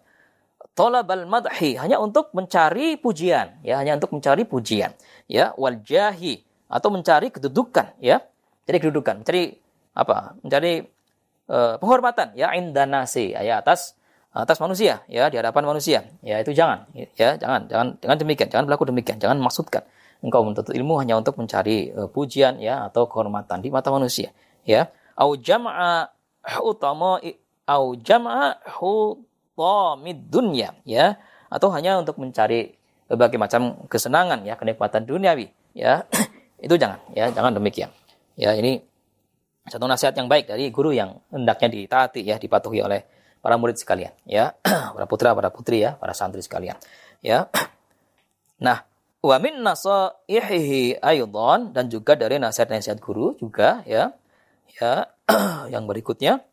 [0.75, 4.91] Tolabal madhi hanya untuk mencari pujian ya hanya untuk mencari pujian
[5.31, 8.19] ya wal jahi atau mencari kedudukan ya.
[8.67, 9.55] Jadi kedudukan, mencari
[9.95, 10.35] apa?
[10.43, 10.83] Mencari
[11.47, 13.95] e, penghormatan ya indanasi ya atas
[14.35, 18.65] atas manusia ya di hadapan manusia ya itu jangan ya jangan jangan jangan demikian jangan
[18.67, 19.87] berlaku demikian jangan maksudkan
[20.25, 24.33] engkau menuntut ilmu hanya untuk mencari uh, pujian ya atau kehormatan di mata manusia
[24.65, 24.89] ya.
[25.13, 26.09] Au jama'a
[26.65, 27.21] utama
[27.69, 31.21] au jama'a hutamid dunya ya.
[31.53, 32.73] Atau hanya untuk mencari
[33.05, 36.03] berbagai macam kesenangan ya kenikmatan duniawi ya.
[36.65, 37.93] Itu jangan ya jangan demikian
[38.33, 38.57] ya.
[38.57, 38.81] Ini
[39.69, 43.01] satu nasihat yang baik dari guru yang hendaknya ditaati ya dipatuhi oleh
[43.45, 44.57] para murid sekalian, ya,
[44.97, 46.81] para putra, para putri ya, para santri sekalian,
[47.21, 47.45] ya.
[48.55, 48.87] Nah,
[49.25, 51.73] wa min nasaihihi aydan.
[51.73, 54.13] Dan juga dari nasihat-nasihat guru juga ya.
[54.77, 55.09] Ya,
[55.73, 56.45] yang berikutnya.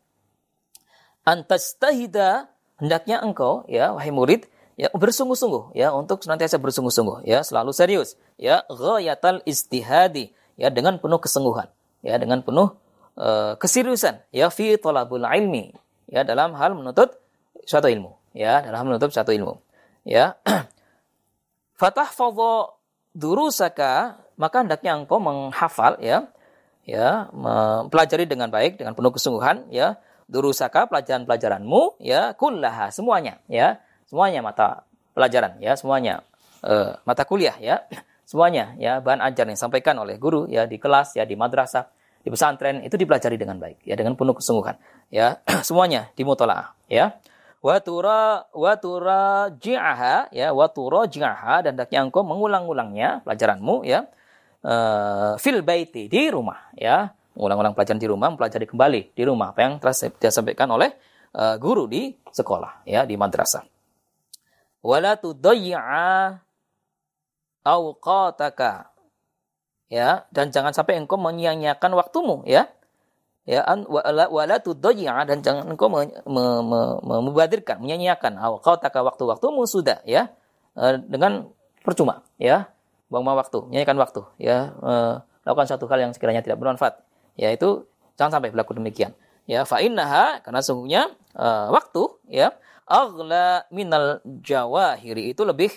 [1.23, 4.43] Antastahida hendaknya engkau ya wahai murid
[4.75, 11.21] ya bersungguh-sungguh ya untuk senantiasa bersungguh-sungguh ya selalu serius ya ghayatal istihadi ya dengan penuh
[11.21, 11.69] kesungguhan
[12.01, 12.73] ya dengan penuh
[13.15, 15.71] uh, keseriusan ya fi talabul ilmi
[16.09, 17.13] ya dalam hal menuntut
[17.63, 19.61] suatu ilmu ya dalam hal menuntut suatu ilmu
[20.03, 20.35] ya
[21.77, 22.77] fatah fadho
[23.13, 26.29] durusaka maka hendaknya engkau menghafal ya.
[26.83, 29.95] Ya mempelajari dengan baik dengan penuh kesungguhan ya.
[30.27, 33.79] Durusaka pelajaran-pelajaranmu ya kullaha semuanya ya.
[34.09, 34.83] Semuanya mata
[35.15, 35.79] pelajaran ya.
[35.79, 36.25] Semuanya
[36.65, 37.87] uh, mata kuliah ya.
[38.27, 38.99] Semuanya ya.
[38.99, 41.87] Bahan ajar yang disampaikan oleh guru ya di kelas ya di madrasah
[42.23, 44.75] di pesantren itu dipelajari dengan baik ya dengan penuh kesungguhan
[45.07, 45.39] ya.
[45.67, 47.15] Semuanya dimutolaah ya
[47.63, 54.11] watura watura ji'aha ya watura ji'aha dan hendaknya engkau mengulang-ulangnya pelajaranmu ya
[54.63, 57.11] uh, fil baiti di rumah ya.
[57.33, 59.57] Mengulang-ulang pelajaran di rumah mempelajari kembali di rumah.
[59.57, 60.93] Apa yang telah disampaikan oleh
[61.33, 63.65] uh, guru di sekolah ya di madrasah.
[64.85, 65.81] Wala tudayya
[67.65, 68.93] awqataka
[69.89, 70.29] ya.
[70.29, 72.69] Dan jangan sampai engkau menyia-nyiakan waktumu ya
[73.43, 74.55] ya an wala wala
[75.27, 80.31] dan jangan engkau me, me, me, me, membadirkan menyia-nyiakan kau tak waktu-waktumu sudah ya.
[80.73, 81.51] E, dengan
[81.83, 82.71] percuma ya.
[83.11, 84.71] Buang waktu menyia-nyiakan waktu ya.
[84.79, 84.93] E,
[85.43, 87.03] lakukan satu hal yang sekiranya tidak bermanfaat.
[87.35, 87.83] Ya itu
[88.15, 89.11] jangan sampai berlaku demikian.
[89.43, 92.55] Ya fa innaha karena sungguhnya e, waktu ya
[92.87, 95.71] aghla minal jawahiri itu lebih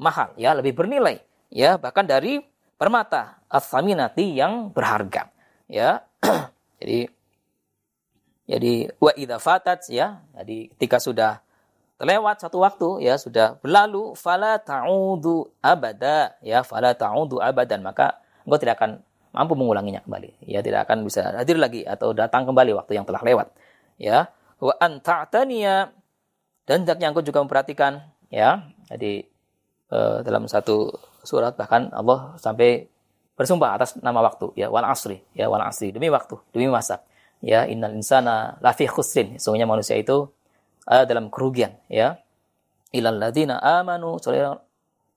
[0.00, 1.20] mahal ya lebih bernilai
[1.52, 1.76] ya.
[1.76, 2.40] Bahkan dari
[2.80, 5.28] permata as-saminati yang berharga.
[5.68, 6.08] Ya.
[6.80, 7.12] jadi
[8.50, 10.26] jadi wa idza fatat ya.
[10.34, 11.38] Jadi ketika sudah
[12.00, 17.86] terlewat satu waktu ya sudah berlalu fala ta'udu abada ya fala ta'udu abadan.
[17.86, 20.50] Maka engkau tidak akan mampu mengulanginya kembali.
[20.50, 23.54] Ya tidak akan bisa hadir lagi atau datang kembali waktu yang telah lewat.
[24.02, 25.94] Ya wa anta'taniya
[26.66, 28.02] dan hendaknya engkau juga memperhatikan
[28.34, 28.66] ya.
[28.90, 29.30] Jadi
[29.94, 30.90] uh, dalam satu
[31.22, 32.90] surat bahkan Allah sampai
[33.40, 37.00] bersumpah atas nama waktu ya wal asri ya wal asri demi waktu demi masa
[37.40, 39.40] ya innal insana lafi khusrin.
[39.40, 40.28] Sesungguhnya manusia itu
[40.84, 42.20] ada dalam kerugian ya.
[42.92, 44.20] Ilal ladina amanu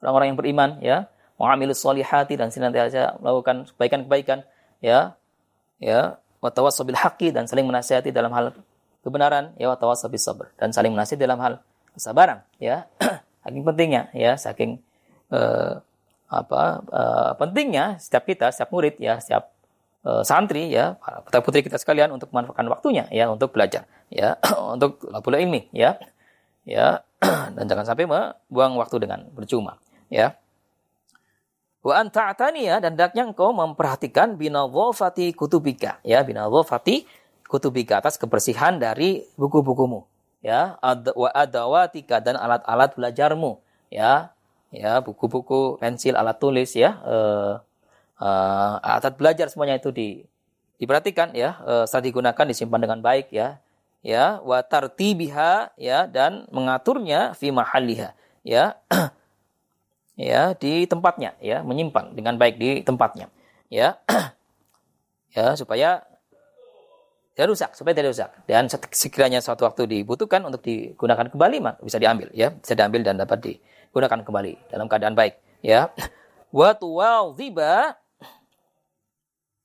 [0.01, 0.97] orang-orang yang beriman ya.
[1.35, 4.47] Mu'amilus solihati dan senantiasa melakukan kebaikan-kebaikan
[4.79, 5.19] ya.
[5.83, 8.55] Ya wa tawassabil haqqi dan saling menasihati dalam hal
[9.03, 11.53] kebenaran ya wa tawassabis sabr dan saling menasihati dalam hal
[11.91, 12.87] kesabaran ya.
[13.43, 14.79] Saking pentingnya ya saking
[15.35, 15.83] uh,
[16.41, 19.53] apa uh, pentingnya setiap kita, setiap murid ya, setiap
[20.07, 24.41] uh, santri ya, putra putri kita sekalian untuk memanfaatkan waktunya ya untuk belajar ya,
[24.75, 25.99] untuk lapula ilmi ya.
[26.63, 27.03] Ya,
[27.55, 30.35] dan jangan sampai membuang waktu dengan percuma ya.
[31.83, 37.03] Wa anta ya dan daknya engkau memperhatikan binadhafati kutubika ya, binadhafati
[37.43, 40.07] kutubika atas kebersihan dari buku-bukumu
[40.43, 40.79] ya,
[41.15, 43.59] wa adawatika dan alat-alat belajarmu
[43.93, 44.32] ya,
[44.73, 47.61] ya buku-buku, pensil, alat tulis ya, uh,
[48.17, 50.25] uh, alat belajar semuanya itu di
[50.81, 53.61] diperhatikan ya, uh, saat digunakan disimpan dengan baik ya,
[54.01, 58.81] ya, wa tartibiha ya dan mengaturnya fi mahalliha ya.
[60.19, 63.29] ya di tempatnya ya, menyimpan dengan baik di tempatnya
[63.69, 64.01] ya.
[65.37, 66.01] ya supaya
[67.33, 68.29] tidak rusak, supaya tidak rusak.
[68.45, 73.39] Dan sekiranya suatu waktu dibutuhkan untuk digunakan kembali, bisa diambil, ya, bisa diambil dan dapat
[73.41, 73.53] di,
[73.93, 75.93] gunakan kembali dalam keadaan baik ya.
[76.57, 77.97] Wa tuwadhiba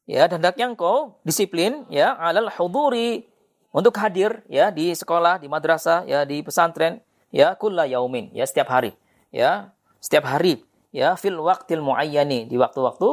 [0.08, 3.28] ya dan hendaknya engkau disiplin ya alal huduri
[3.72, 8.68] untuk hadir ya di sekolah di madrasah ya di pesantren ya kulla yaumin ya setiap
[8.68, 8.92] hari
[9.32, 9.72] ya.
[9.98, 10.62] Setiap hari
[10.94, 13.08] ya fil waqtil muayyani di waktu-waktu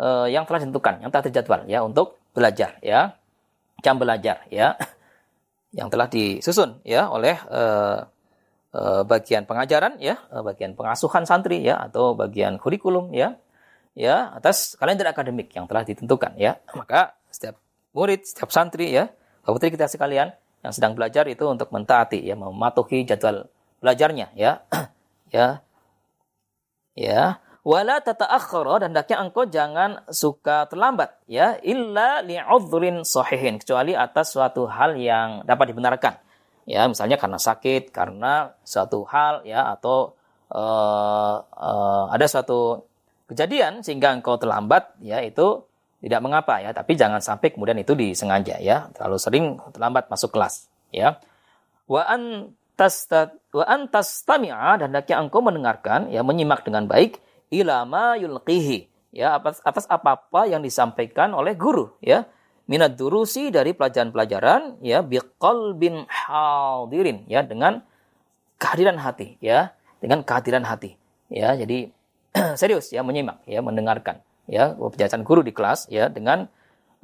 [0.00, 3.18] uh, yang telah ditentukan yang telah terjadwal ya untuk belajar ya.
[3.84, 4.74] Jam belajar ya
[5.78, 8.08] yang telah disusun ya oleh uh,
[9.06, 13.38] bagian pengajaran ya, eh, bagian pengasuhan santri ya atau bagian kurikulum ya.
[13.94, 16.58] Ya, atas kalender akademik yang telah ditentukan ya.
[16.74, 17.62] Maka setiap
[17.94, 19.06] murid, setiap santri ya,
[19.46, 20.34] putri kita sekalian
[20.66, 23.46] yang sedang belajar itu untuk mentaati ya, mematuhi jadwal
[23.78, 24.66] belajarnya ya.
[25.36, 25.62] ya.
[26.94, 34.36] Ya, wala tata'akhkhara dan hendaknya engkau jangan suka terlambat ya illa li'udhrin sahihin kecuali atas
[34.36, 36.14] suatu hal yang dapat dibenarkan
[36.64, 40.16] ya misalnya karena sakit karena suatu hal ya atau
[40.52, 42.84] uh, uh, ada suatu
[43.28, 45.64] kejadian sehingga engkau terlambat ya itu
[46.04, 46.76] tidak mengapa ya.
[46.76, 48.92] Tapi jangan sampai kemudian itu disengaja ya.
[48.92, 51.16] Terlalu sering terlambat masuk kelas ya.
[51.88, 52.52] Wa an
[53.54, 57.22] wa an dan hendaknya engkau mendengarkan ya menyimak dengan baik
[57.54, 62.26] ilama yulqihi ya atas atas apa-apa yang disampaikan oleh guru ya
[62.64, 67.84] minat durusi dari pelajaran-pelajaran ya bin hadirin ya dengan
[68.56, 70.96] kehadiran hati ya dengan kehadiran hati
[71.28, 71.52] ya.
[71.56, 71.92] Jadi
[72.60, 76.48] serius ya menyimak ya mendengarkan ya penjelasan guru di kelas ya dengan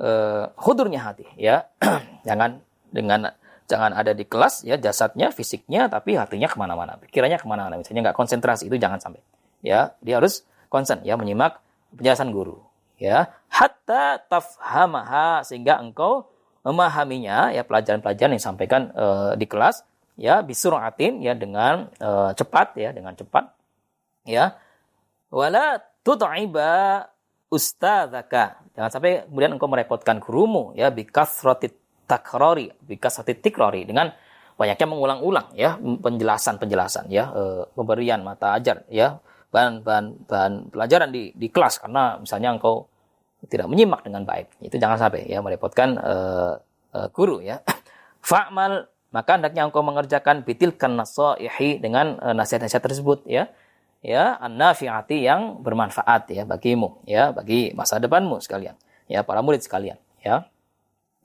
[0.00, 1.68] uh, hudurnya hati ya.
[2.28, 3.32] Jangan dengan
[3.70, 7.78] jangan ada di kelas ya jasadnya fisiknya tapi hatinya ke mana-mana pikirannya ke mana-mana.
[7.78, 9.22] Misalnya nggak konsentrasi itu jangan sampai
[9.62, 9.94] ya.
[10.02, 11.62] Dia harus konsen ya menyimak
[11.94, 12.69] penjelasan guru
[13.00, 16.28] ya hatta tafhamaha sehingga engkau
[16.60, 19.80] memahaminya ya pelajaran-pelajaran yang disampaikan uh, di kelas
[20.20, 23.56] ya bisuratin ya dengan uh, cepat ya dengan cepat.
[24.28, 24.60] Ya
[25.32, 27.08] wala tut'iba
[27.48, 28.60] ustadzaka.
[28.76, 31.72] Jangan sampai kemudian engkau merepotkan gurumu ya bikasrati
[32.04, 34.12] takrori bikasrati tikrori dengan
[34.60, 39.16] banyaknya mengulang-ulang ya penjelasan-penjelasan ya uh, pemberian mata ajar ya
[39.48, 41.80] bahan-bahan bahan pelajaran di di kelas.
[41.80, 42.89] Karena misalnya engkau
[43.48, 44.52] tidak menyimak dengan baik.
[44.60, 46.60] Itu jangan sampai ya merepotkan uh,
[46.92, 47.62] uh, guru ya.
[48.28, 53.50] Fa'mal maka hendaknya engkau mengerjakan bitil kan nasaihi dengan uh, nasihat-nasihat tersebut ya.
[54.00, 58.72] ya an-nafi'ati yang bermanfaat ya bagimu ya bagi masa depanmu sekalian
[59.10, 60.48] ya para murid sekalian ya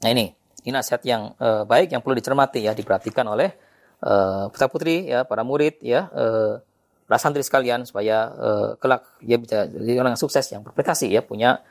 [0.03, 3.53] nah ini ini nasihat yang uh, baik yang perlu dicermati ya diperhatikan oleh
[4.01, 6.59] uh, putra putri ya para murid ya uh,
[7.05, 11.21] para santri sekalian supaya uh, kelak dia bisa jadi orang yang sukses yang berprestasi ya
[11.21, 11.61] punya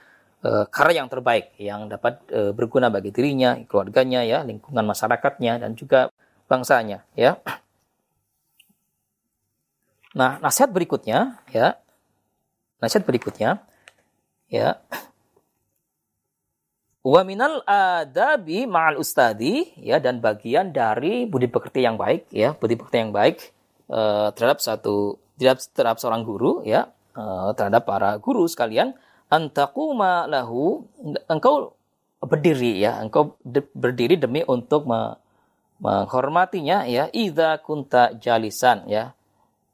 [0.69, 6.13] karya yang terbaik yang dapat uh, berguna bagi dirinya keluarganya ya lingkungan masyarakatnya dan juga
[6.45, 7.41] bangsanya ya
[10.15, 11.75] Nah, nasihat berikutnya ya.
[12.79, 13.59] Nasihat berikutnya
[14.47, 14.79] ya.
[17.05, 22.81] Wa minal adabi ma'al ustadi ya dan bagian dari budi pekerti yang baik ya, budi
[22.81, 23.53] pekerti yang baik
[23.93, 26.89] uh, terhadap satu terhadap, terhadap seorang guru ya,
[27.59, 28.97] terhadap para guru sekalian
[29.35, 30.87] antakuma lahu
[31.27, 31.75] engkau
[32.23, 33.35] berdiri ya, engkau
[33.75, 35.19] berdiri demi untuk me,
[35.83, 39.13] menghormatinya ya, idza kunta jalisan ya.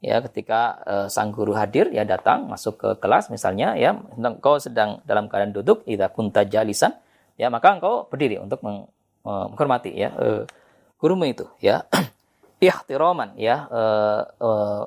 [0.01, 4.01] Ya ketika uh, sang guru hadir ya datang masuk ke kelas misalnya ya.
[4.17, 6.97] Engkau sedang dalam keadaan duduk idza kunta jalisan
[7.37, 8.89] ya maka engkau berdiri untuk meng,
[9.21, 10.49] menghormati ya uh,
[10.97, 11.85] gurumu itu ya.
[12.65, 14.83] Ihtiraman ya uh, uh,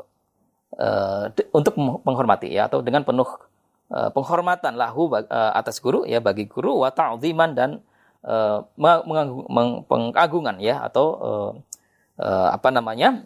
[0.82, 3.53] uh, untuk menghormati ya atau dengan penuh uh,
[3.92, 7.70] penghormatan lahu uh, atas guru ya bagi guru wa ta'ziman dan
[8.26, 8.64] uh,
[9.90, 11.18] pengagungan ya atau
[12.18, 13.22] apa namanya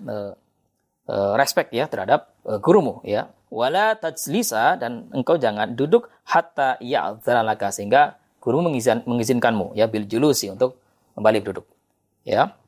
[1.35, 2.31] respect ya terhadap
[2.63, 3.31] gurumu ya.
[3.47, 10.51] Wala tajlisa dan engkau jangan duduk hatta ya'dzalaka sehingga guru mengizin, mengizinkanmu ya bil julusi
[10.51, 10.75] untuk
[11.15, 11.63] kembali duduk.
[12.27, 12.59] Ya.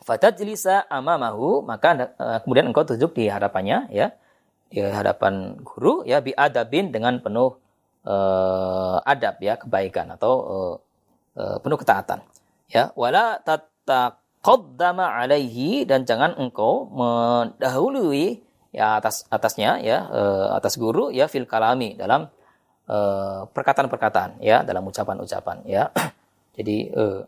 [0.00, 2.12] Fatajlisa amamahu maka
[2.44, 4.16] kemudian engkau duduk di hadapannya ya
[4.70, 7.58] di hadapan guru ya bi adabin dengan penuh
[8.06, 10.74] uh, adab ya kebaikan atau uh,
[11.36, 12.22] uh, penuh ketaatan
[12.70, 20.78] ya wala tatak qaddama alaihi dan jangan engkau mendahului ya atas atasnya ya uh, atas
[20.78, 22.30] guru ya fil kalami dalam
[22.90, 25.90] uh, perkataan-perkataan ya dalam ucapan-ucapan ya.
[26.56, 27.22] Jadi uh,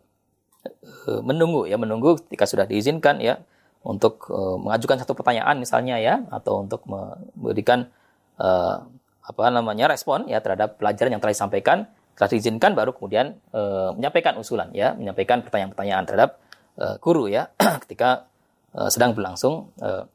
[1.06, 3.42] uh, menunggu ya menunggu ketika sudah diizinkan ya
[3.82, 7.90] untuk uh, mengajukan satu pertanyaan misalnya ya atau untuk memberikan
[8.38, 8.78] uh,
[9.22, 11.86] apa namanya respon ya terhadap pelajaran yang telah disampaikan
[12.18, 16.30] telah diizinkan baru kemudian uh, menyampaikan usulan ya menyampaikan pertanyaan-pertanyaan terhadap
[16.78, 17.50] uh, guru ya
[17.86, 18.30] ketika
[18.74, 20.06] uh, sedang berlangsung uh,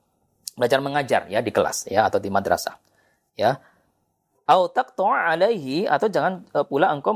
[0.56, 2.76] belajar mengajar ya di kelas ya atau di madrasah
[3.36, 3.60] ya.
[4.48, 7.12] Au alaihi atau jangan uh, pula engkau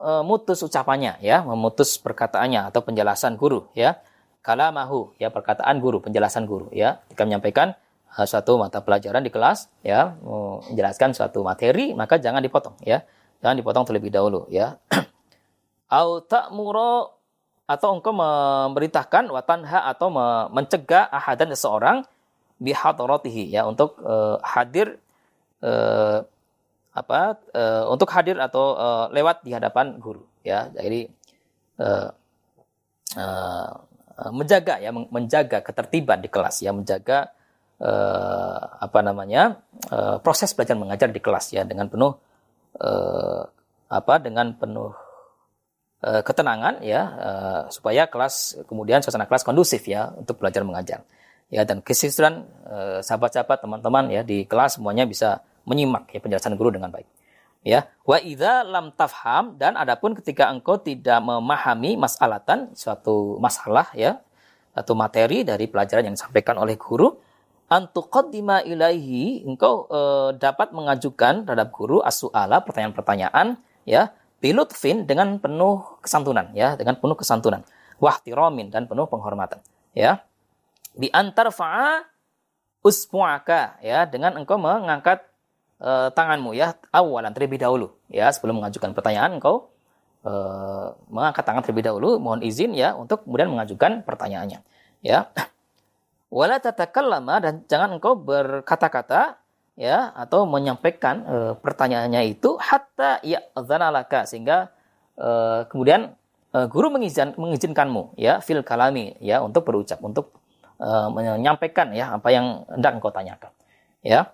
[0.00, 4.00] memutus ucapannya ya memutus perkataannya atau penjelasan guru ya
[4.40, 7.00] kalamahu ya perkataan guru penjelasan guru ya.
[7.08, 7.76] Ketika menyampaikan
[8.16, 13.04] uh, suatu mata pelajaran di kelas ya menjelaskan suatu materi maka jangan dipotong ya.
[13.40, 14.76] Jangan dipotong terlebih dahulu ya.
[15.88, 17.08] Au ta'muru
[17.70, 20.10] atau engkau memerintahkan watanha atau
[20.50, 22.02] mencegah ahadan seseorang
[22.58, 24.98] bihadaratihi ya untuk uh, hadir
[25.62, 26.26] uh,
[26.90, 30.68] apa uh, untuk hadir atau uh, lewat di hadapan guru ya.
[30.74, 31.08] Jadi
[31.78, 32.10] uh,
[33.16, 33.72] uh,
[34.28, 37.32] menjaga ya menjaga ketertiban di kelas ya menjaga
[37.80, 42.12] uh, apa namanya uh, proses belajar mengajar di kelas ya dengan penuh
[42.76, 43.42] uh,
[43.90, 44.92] apa dengan penuh
[46.04, 51.00] uh, ketenangan ya uh, supaya kelas kemudian suasana kelas kondusif ya untuk belajar mengajar.
[51.50, 56.70] Ya dan kesisuran uh, sahabat-sahabat teman-teman ya di kelas semuanya bisa menyimak ya penjelasan guru
[56.70, 57.19] dengan baik
[57.64, 57.88] ya.
[58.04, 64.18] Wa idza lam tafham dan adapun ketika engkau tidak memahami masalatan suatu masalah ya
[64.74, 67.18] atau materi dari pelajaran yang disampaikan oleh guru
[67.70, 70.00] antuqaddima ilaihi engkau e,
[70.38, 74.10] dapat mengajukan terhadap guru as-su'ala pertanyaan-pertanyaan ya
[74.42, 77.62] bilutfin dengan penuh kesantunan ya dengan penuh kesantunan.
[78.00, 79.62] Wahtiramin dan penuh penghormatan
[79.94, 80.24] ya.
[80.90, 82.02] Di antar fa'a
[82.82, 85.29] usmu'aka ya dengan engkau mengangkat
[85.80, 87.96] uh, tanganmu ya awalan terlebih dahulu.
[88.12, 89.72] Ya sebelum mengajukan pertanyaan engkau
[90.22, 94.60] uh, mengangkat tangan terlebih dahulu mohon izin ya untuk kemudian mengajukan pertanyaannya.
[95.00, 95.32] Ya.
[96.30, 99.40] Wala tatakallama dan jangan engkau berkata-kata
[99.80, 104.70] ya atau menyampaikan e, pertanyaannya itu hatta ya zanalaka sehingga
[105.16, 105.28] e,
[105.72, 106.14] kemudian
[106.52, 110.36] e, guru mengizin, mengizinkanmu ya fil kalami ya untuk berucap untuk
[110.76, 113.50] e, menyampaikan ya apa yang hendak engkau tanyakan.
[114.04, 114.30] Ya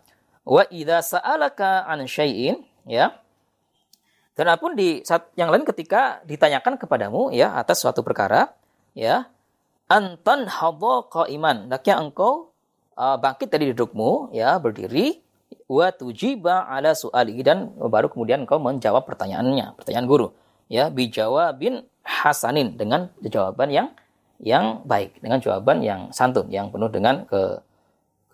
[0.46, 3.18] wa idza sa'alaka an syai'in ya.
[4.38, 8.54] Dan apa pun di saat yang lain ketika ditanyakan kepadamu ya atas suatu perkara
[8.94, 9.26] ya.
[9.86, 12.50] Antan hadha qaiman hendaknya engkau
[12.98, 15.22] uh, bangkit dari dudukmu ya berdiri
[15.70, 17.38] wa tujiba ala su'ali.
[17.42, 20.28] Dan baru kemudian kau menjawab pertanyaannya, pertanyaan guru.
[20.66, 23.88] Ya, bijawabin hasanin dengan jawaban yang
[24.42, 27.62] yang baik, dengan jawaban yang santun, yang penuh dengan ke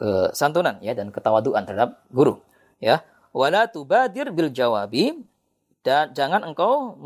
[0.03, 2.43] kesantunan ya dan ketawaduan terhadap guru
[2.83, 3.07] ya.
[3.31, 5.23] Wala tubadir bil jawabi
[5.87, 6.99] dan jangan engkau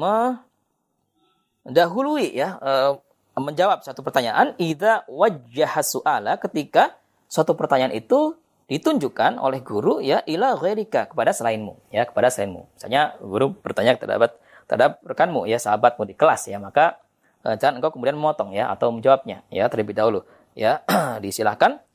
[1.63, 2.97] mendahului ya uh,
[3.37, 4.57] menjawab satu pertanyaan.
[4.57, 6.97] Idza wajjaha su'ala ketika
[7.29, 8.35] suatu pertanyaan itu
[8.67, 12.67] ditunjukkan oleh guru ya ila ghairika kepada selainmu ya kepada selainmu.
[12.75, 16.99] Misalnya guru bertanya terhadap terhadap rekanmu ya sahabatmu di kelas ya maka
[17.47, 20.27] uh, jangan engkau kemudian memotong ya atau menjawabnya ya terlebih dahulu
[20.59, 20.83] ya.
[21.23, 21.86] Disilahkan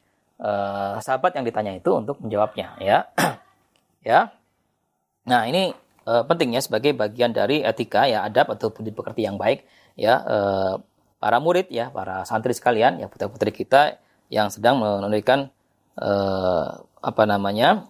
[0.41, 2.99] uh, sahabat yang ditanya itu untuk menjawabnya ya.
[4.01, 4.33] Ya.
[5.29, 5.77] Nah ini
[6.09, 9.61] uh, penting ya sebagai bagian dari etika ya adab atau budi pekerti yang baik
[9.93, 10.17] ya.
[10.25, 10.73] Uh,
[11.21, 14.01] para murid ya para santri sekalian ya putra putri kita
[14.33, 15.53] yang sedang menunaikan
[16.01, 17.85] uh, apa namanya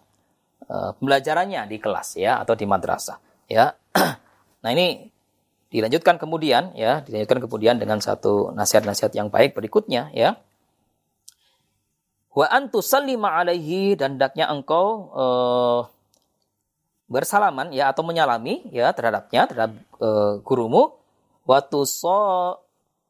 [0.68, 3.72] uh, pembelajarannya di kelas ya atau di madrasah ya.
[4.62, 5.10] Nah ini
[5.72, 10.38] dilanjutkan kemudian ya dilanjutkan kemudian dengan satu nasihat-nasihat yang baik berikutnya ya
[12.32, 15.82] wa antusallima alaihi dan hendaknya engkau uh,
[17.12, 20.96] bersalaman ya atau menyalami ya terhadapnya terhadap uh, gurumu.
[21.44, 22.56] Waktu so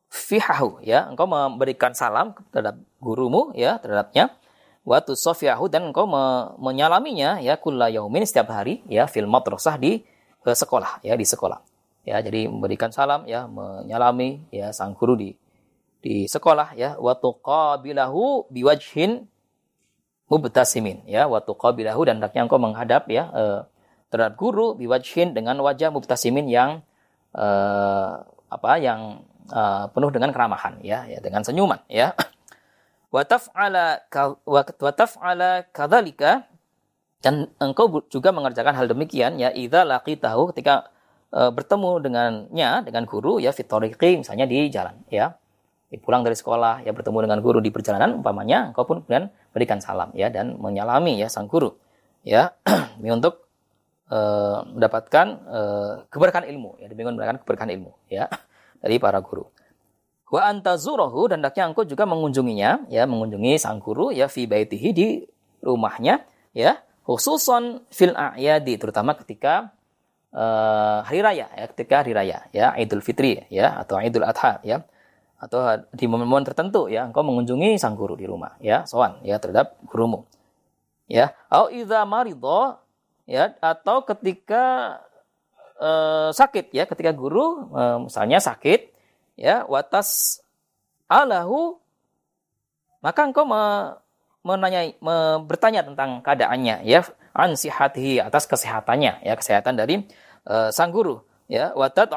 [0.09, 4.33] fihahu ya engkau memberikan salam terhadap gurumu ya terhadapnya.
[4.81, 10.01] Waktu sofiahu dan engkau me menyalaminya ya kulla yaumin setiap hari ya fil madrasah di
[10.41, 11.61] uh, sekolah ya di sekolah.
[12.01, 15.37] Ya jadi memberikan salam ya menyalami ya sang guru di
[16.01, 19.29] di sekolah ya wa tuqabilahu biwajhin
[20.27, 23.59] mubtasimin ya wa tuqabilahu dan hendaknya engkau menghadap ya uh,
[24.11, 26.83] terhadap guru biwajhin dengan wajah mubtasimin yang
[27.31, 32.11] uh, apa yang uh, penuh dengan keramahan ya, ya dengan senyuman ya.
[33.15, 34.07] Wa taf'ala
[34.47, 36.47] wa taf'ala kadzalika
[37.19, 40.87] dan engkau juga mengerjakan hal demikian ya idza laqitahu ketika
[41.35, 45.35] uh, bertemu dengannya dengan guru ya fitoriqi misalnya di jalan ya.
[45.99, 50.15] Pulang dari sekolah ya bertemu dengan guru di perjalanan umpamanya engkau pun kemudian berikan salam
[50.15, 51.75] ya dan menyalami ya sang guru
[52.23, 52.55] ya
[53.03, 53.51] ini untuk
[54.07, 58.31] uh, mendapatkan uh, keberkahan ilmu ya demi mendapatkan keberkahan ilmu ya
[58.79, 59.51] dari para guru.
[60.31, 65.07] Wa antazurahu dan hendaknya engkau juga mengunjunginya ya mengunjungi sang guru ya fi baitihi di
[65.59, 66.23] rumahnya
[66.55, 69.75] ya khususon fil a'yadi terutama ketika
[70.31, 74.87] uh, hari raya ya ketika hari raya ya Idul Fitri ya atau Idul Adha ya
[75.41, 77.09] atau di momen-momen tertentu ya.
[77.09, 78.85] Engkau mengunjungi sang guru di rumah ya.
[78.85, 80.29] Sowan ya terhadap gurumu.
[81.09, 81.33] Ya.
[81.49, 82.77] Au idza maridho
[83.25, 84.97] ya atau ketika
[85.81, 86.85] uh, sakit ya.
[86.85, 88.93] Ketika guru uh, misalnya sakit
[89.33, 90.39] ya watas
[91.09, 91.81] alahu
[93.01, 93.97] maka engkau me,
[94.45, 97.01] menanyai me, bertanya tentang keadaannya ya.
[97.33, 99.33] An atas kesehatannya ya.
[99.33, 100.05] Kesehatan dari
[100.45, 101.73] uh, sang guru ya.
[101.73, 102.13] Watat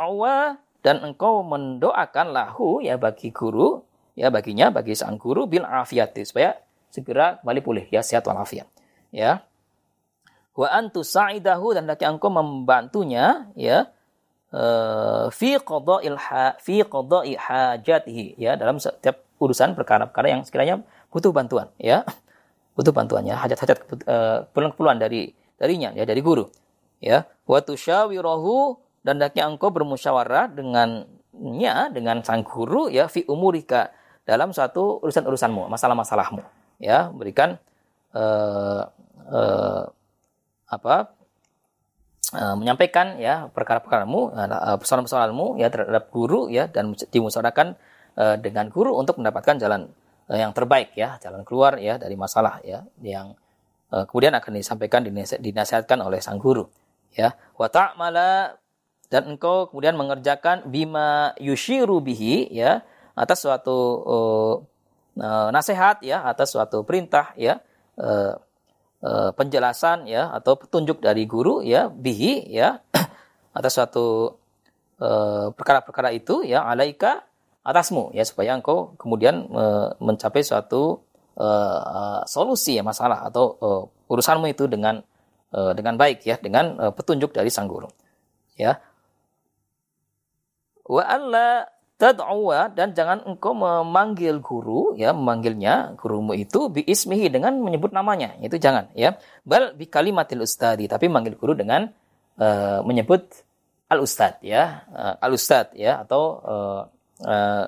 [0.84, 3.80] dan engkau mendoakan lahu ya bagi guru
[4.12, 6.52] ya baginya bagi sang guru bil afiati supaya
[6.92, 8.68] segera kembali pulih ya sehat walafiat
[9.08, 9.40] ya.
[10.54, 13.90] Wa antu sa'idahu dan laki engkau membantunya ya
[14.54, 16.14] uh, fi qada'il
[16.62, 22.04] fi qada'i hajatihi ya dalam setiap urusan perkara-perkara yang sekiranya butuh bantuan ya.
[22.74, 26.46] Butuh bantuannya hajat-hajat uh, keperluan dari darinya ya dari guru
[27.02, 27.26] ya.
[27.46, 33.92] Wa tusyawirahu dan hendaknya engkau bermusyawarah dengannya dengan sang guru ya fi umurika
[34.24, 36.40] dalam satu urusan-urusanmu masalah-masalahmu
[36.80, 37.60] ya berikan
[38.16, 38.88] uh,
[39.28, 39.82] uh,
[40.64, 41.12] apa
[42.32, 44.32] uh, menyampaikan ya perkara-perkaramu,
[44.80, 47.76] persoalan-persoalanmu ya terhadap guru ya dan dimusyawarahkan
[48.16, 49.92] uh, dengan guru untuk mendapatkan jalan
[50.32, 53.36] uh, yang terbaik ya, jalan keluar ya dari masalah ya yang
[53.94, 55.06] kemudian akan disampaikan
[55.38, 56.66] dinasihatkan oleh sang guru
[57.14, 57.30] ya.
[57.54, 58.58] Wa ta'mala
[59.12, 62.82] dan engkau kemudian mengerjakan bima yushiru bihi ya
[63.14, 67.62] atas suatu uh, nasihat ya atas suatu perintah ya
[68.00, 68.34] uh,
[69.04, 72.80] Eh, penjelasan ya atau petunjuk dari guru ya bihi ya
[73.58, 74.32] atas suatu
[74.96, 77.20] uh, perkara-perkara itu ya alaika
[77.68, 81.04] atasmu ya supaya engkau kemudian uh, mencapai suatu
[81.36, 85.04] uh, uh, solusi ya masalah atau uh, urusanmu itu dengan
[85.52, 87.92] uh, dengan baik ya dengan uh, petunjuk dari sang guru
[88.56, 88.80] ya
[90.84, 97.54] wa alla tad'uwa dan jangan engkau memanggil guru ya memanggilnya gurumu itu bi ismihi dengan
[97.62, 98.34] menyebut namanya.
[98.42, 99.16] Itu jangan ya.
[99.46, 101.88] Bal bi kalimatil ustadi tapi manggil guru dengan
[102.38, 103.24] uh, menyebut
[103.88, 104.84] al ustad ya.
[104.90, 106.82] Uh, al ustad ya atau uh,
[107.22, 107.66] uh,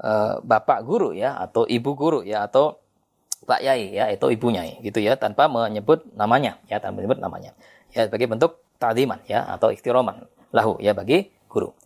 [0.00, 2.80] uh, bapak guru ya atau ibu guru ya atau
[3.44, 7.52] pak yai ya itu ibunya gitu ya tanpa menyebut namanya ya tanpa menyebut namanya.
[7.92, 10.24] Ya sebagai bentuk ta'ziman ya atau ikhtiroman
[10.56, 11.76] lahu ya bagi guru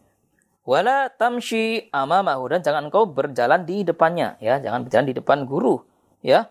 [0.65, 2.49] Wala tamshi amamahu.
[2.49, 5.85] Dan jangan engkau berjalan di depannya ya, jangan berjalan di depan guru
[6.25, 6.49] ya.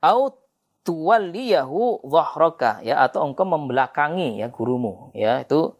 [0.00, 0.32] au
[0.84, 3.04] tuwalliyahu dhahraka ya.
[3.04, 5.44] Atau engkau membelakangi ya gurumu ya.
[5.44, 5.76] Itu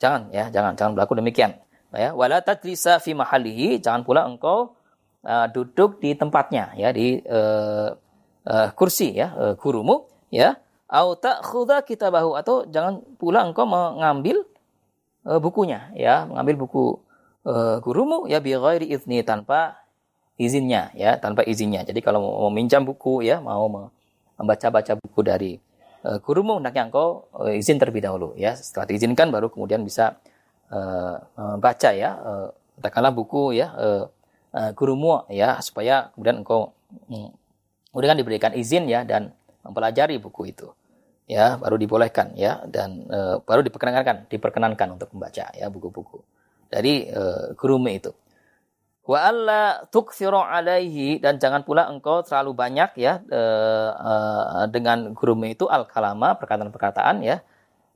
[0.00, 0.48] jangan ya.
[0.48, 1.60] Jangan jangan berlaku demikian
[1.92, 2.16] ya.
[2.16, 4.72] Wala tajlisa fi mahalihi jangan pula engkau
[5.28, 6.88] uh, duduk di tempatnya ya.
[6.88, 7.92] Di uh,
[8.48, 10.56] uh, kursi ya uh, gurumu ya.
[10.88, 12.32] Au ta'khudha kitabahu.
[12.32, 14.40] Atau jangan pula engkau mengambil
[15.28, 16.84] uh, bukunya ya mengambil buku
[17.44, 19.76] uh, gurumu ya bi ghairi izni tanpa
[20.40, 21.84] izinnya ya tanpa izinnya.
[21.84, 23.68] Jadi kalau mau meminjam buku ya mau
[24.40, 25.52] membaca-baca buku dari
[26.08, 28.56] uh, gurumu hendaknya engkau uh, izin terlebih dahulu ya.
[28.56, 30.16] Setelah diizinkan baru kemudian bisa
[31.64, 34.04] baca ya uh, katakanlah buku ya uh,
[34.54, 36.70] uh, gurumu ya supaya kemudian engkau
[37.10, 37.34] um,
[37.90, 39.34] kemudian diberikan izin ya dan
[39.66, 40.70] mempelajari buku itu
[41.28, 46.24] ya baru dibolehkan ya dan uh, baru diperkenankan diperkenankan untuk membaca ya buku-buku.
[46.68, 48.12] Dari uh, gurumu itu.
[49.08, 53.40] Wa alla tukthiru alaihi dan jangan pula engkau terlalu banyak ya e,
[53.88, 54.12] e,
[54.68, 57.40] dengan gurumu itu al kalama perkataan-perkataan ya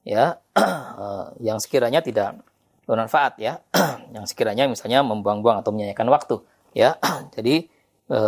[0.09, 1.07] ya e,
[1.45, 2.41] yang sekiranya tidak
[2.89, 3.61] bermanfaat ya
[4.17, 6.41] yang sekiranya misalnya membuang-buang atau menyanyikan waktu
[6.73, 6.97] ya
[7.37, 7.69] jadi
[8.09, 8.19] e,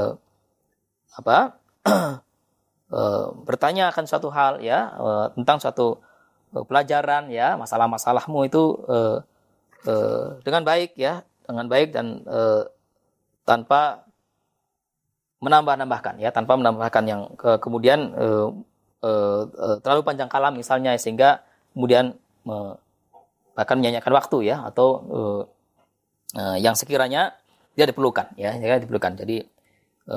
[1.16, 1.56] apa
[2.90, 3.00] e,
[3.44, 5.08] bertanya akan suatu hal ya e,
[5.40, 6.00] tentang suatu
[6.52, 8.98] e, pelajaran ya masalah-masalahmu itu e,
[9.88, 9.94] e,
[10.42, 12.40] dengan baik ya dengan baik dan e,
[13.44, 14.04] tanpa
[15.44, 18.26] menambah-nambahkan ya tanpa menambahkan yang ke, kemudian e,
[19.04, 19.10] e,
[19.44, 21.44] e, terlalu panjang kalam misalnya sehingga
[21.76, 22.16] kemudian
[22.48, 22.80] me,
[23.54, 25.20] bahkan menyanyikan waktu ya atau e,
[26.40, 27.36] e, yang sekiranya
[27.76, 29.12] tidak diperlukan ya tidak diperlukan.
[29.20, 29.36] Jadi
[30.08, 30.16] e,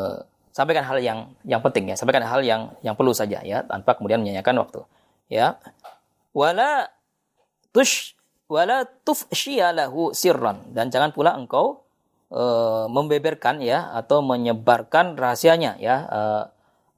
[0.58, 1.94] sampaikan hal yang yang penting ya.
[1.94, 4.82] Sampaikan hal yang yang perlu saja ya tanpa kemudian menyanyikan waktu.
[5.30, 5.62] Ya.
[6.34, 6.90] Wala
[7.70, 8.18] tush
[8.50, 10.74] wala tufshiya lahu sirran.
[10.74, 11.86] Dan jangan pula engkau
[12.34, 12.42] e,
[12.90, 16.22] membeberkan ya atau menyebarkan rahasianya ya e,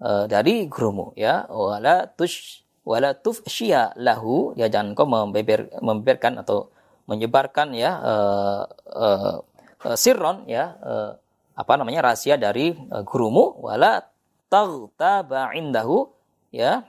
[0.07, 1.43] e, dari gurumu ya.
[1.51, 4.55] Wala tush wala tufshiya lahu.
[4.55, 6.71] Ya jangan kau membeber membeberkan atau
[7.11, 8.13] menyebarkan ya e,
[8.87, 9.07] e,
[9.83, 10.93] e, sirron ya e,
[11.59, 14.07] apa namanya rahasia dari e, gurumu wala
[14.47, 16.07] taghtaba indahu
[16.55, 16.87] ya.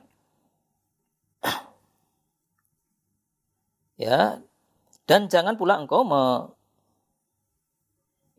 [4.00, 4.40] Ya.
[5.04, 6.54] Dan jangan pula engkau me,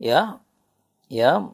[0.00, 0.40] ya
[1.12, 1.52] ya.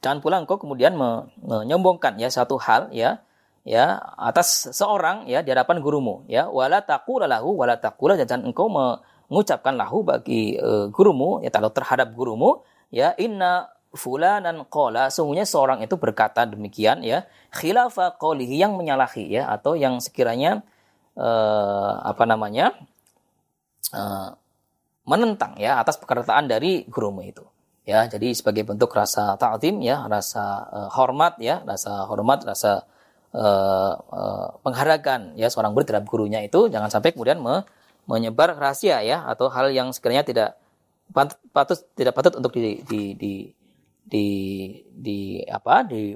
[0.00, 0.96] Jangan pula engkau kemudian
[1.40, 3.24] menyombongkan ya satu hal ya
[3.64, 6.48] ya atas seorang ya di hadapan gurumu ya.
[6.48, 12.12] Wala taqula lahu wala taqula jangan engkau mengucapkan lahu bagi uh, gurumu ya kalau terhadap
[12.16, 13.12] gurumu ya.
[13.20, 17.24] Inna fulanan qala sungguhnya seorang itu berkata demikian ya.
[17.54, 20.66] Khilafa qawlihi yang menyalahi ya atau yang sekiranya
[21.14, 22.74] uh, apa namanya
[23.94, 24.34] uh,
[25.06, 27.46] menentang ya atas perkataan dari gurumu itu
[27.86, 28.10] ya.
[28.10, 32.82] Jadi sebagai bentuk rasa ta'zim ya rasa uh, hormat ya rasa hormat rasa
[33.34, 37.62] uh, uh, penghargaan ya seorang murid terhadap gurunya itu jangan sampai kemudian me,
[38.10, 40.50] menyebar rahasia ya atau hal yang sekiranya tidak
[41.12, 43.32] patut, patut tidak patut untuk di di di
[44.04, 44.28] di,
[44.92, 46.12] di apa di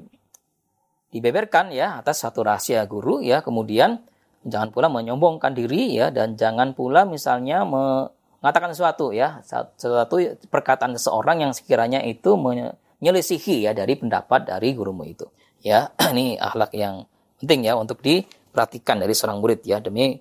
[1.09, 3.41] dibeberkan ya atas satu rahasia guru ya.
[3.41, 4.01] Kemudian
[4.45, 8.07] jangan pula menyombongkan diri ya dan jangan pula misalnya me,
[8.39, 10.15] mengatakan sesuatu ya sesuatu
[10.47, 15.27] perkataan seseorang yang sekiranya itu menyelisihi ya dari pendapat dari gurumu itu.
[15.59, 17.03] Ya ini akhlak yang
[17.41, 20.15] penting ya untuk diperhatikan dari seorang murid ya demi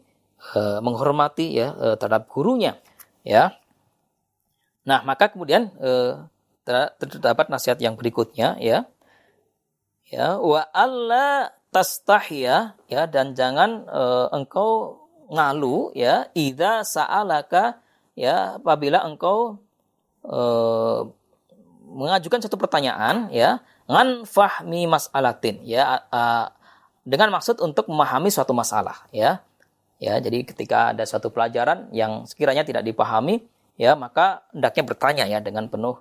[0.56, 2.80] uh, menghormati ya uh, terhadap gurunya
[3.22, 3.54] ya.
[4.88, 6.26] Nah maka kemudian uh,
[7.00, 8.84] terdapat nasihat yang berikutnya ya.
[10.08, 17.76] Ya wa alla tastahya ya dan jangan uh, engkau ngalu ya idza sa'alaka
[18.16, 19.60] ya apabila engkau
[20.24, 21.04] uh,
[21.88, 26.48] mengajukan satu pertanyaan ya ngan fahmi mas'alatin ya uh,
[27.04, 29.44] dengan maksud untuk memahami suatu masalah ya.
[29.98, 33.42] Ya jadi ketika ada suatu pelajaran yang sekiranya tidak dipahami
[33.74, 35.98] ya maka hendaknya bertanya ya dengan penuh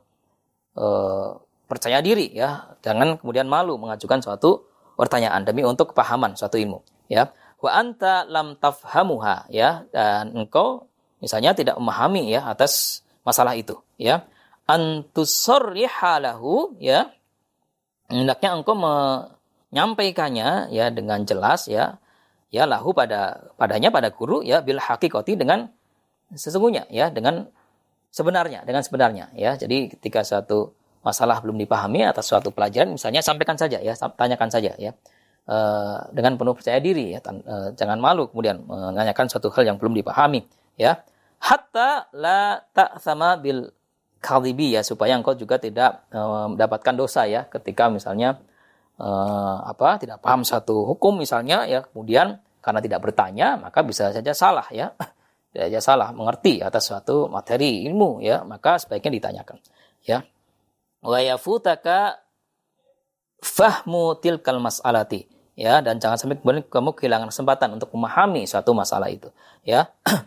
[0.77, 2.77] uh, percaya diri ya.
[2.85, 4.63] Jangan kemudian malu mengajukan suatu
[4.95, 7.33] pertanyaan demi untuk kepahaman suatu ilmu ya.
[7.57, 9.83] Wa anta lam tafhamuha ya.
[9.89, 10.85] Dan engkau
[11.19, 14.23] misalnya tidak memahami ya atas masalah itu ya.
[14.69, 17.11] Antusorrihalahu ya.
[18.07, 21.99] Hendaknya engkau menyampaikannya ya dengan jelas ya.
[22.47, 25.67] Ya lahu pada padanya pada guru ya bil hakikoti dengan
[26.31, 27.51] sesungguhnya ya dengan
[28.17, 29.53] sebenarnya dengan sebenarnya ya.
[29.53, 30.73] Jadi ketika satu
[31.05, 33.93] masalah belum dipahami atas suatu pelajaran misalnya sampaikan saja ya.
[33.93, 34.91] Tanyakan saja ya.
[35.45, 35.57] E,
[36.17, 37.21] dengan penuh percaya diri ya.
[37.21, 40.41] E, jangan malu kemudian menanyakan suatu hal yang belum dipahami
[40.81, 40.97] ya.
[41.37, 43.69] Hatta la tak sama bil
[44.17, 47.45] kadhibi ya supaya engkau juga tidak uh, mendapatkan dosa ya.
[47.45, 48.41] Ketika misalnya
[48.97, 51.85] uh, apa tidak paham satu hukum misalnya ya.
[51.85, 54.97] Kemudian karena tidak bertanya maka bisa saja salah ya
[55.51, 58.43] tidak saja salah mengerti atas suatu materi ilmu ya.
[58.43, 59.57] Maka sebaiknya ditanyakan
[60.03, 60.21] ya.
[61.01, 62.19] Wa yafutaka
[63.39, 65.25] fahmu tilkal mas'alati
[65.55, 65.79] ya.
[65.79, 69.31] Dan jangan sampai kemudian kamu kehilangan kesempatan untuk memahami suatu masalah itu
[69.63, 69.89] ya.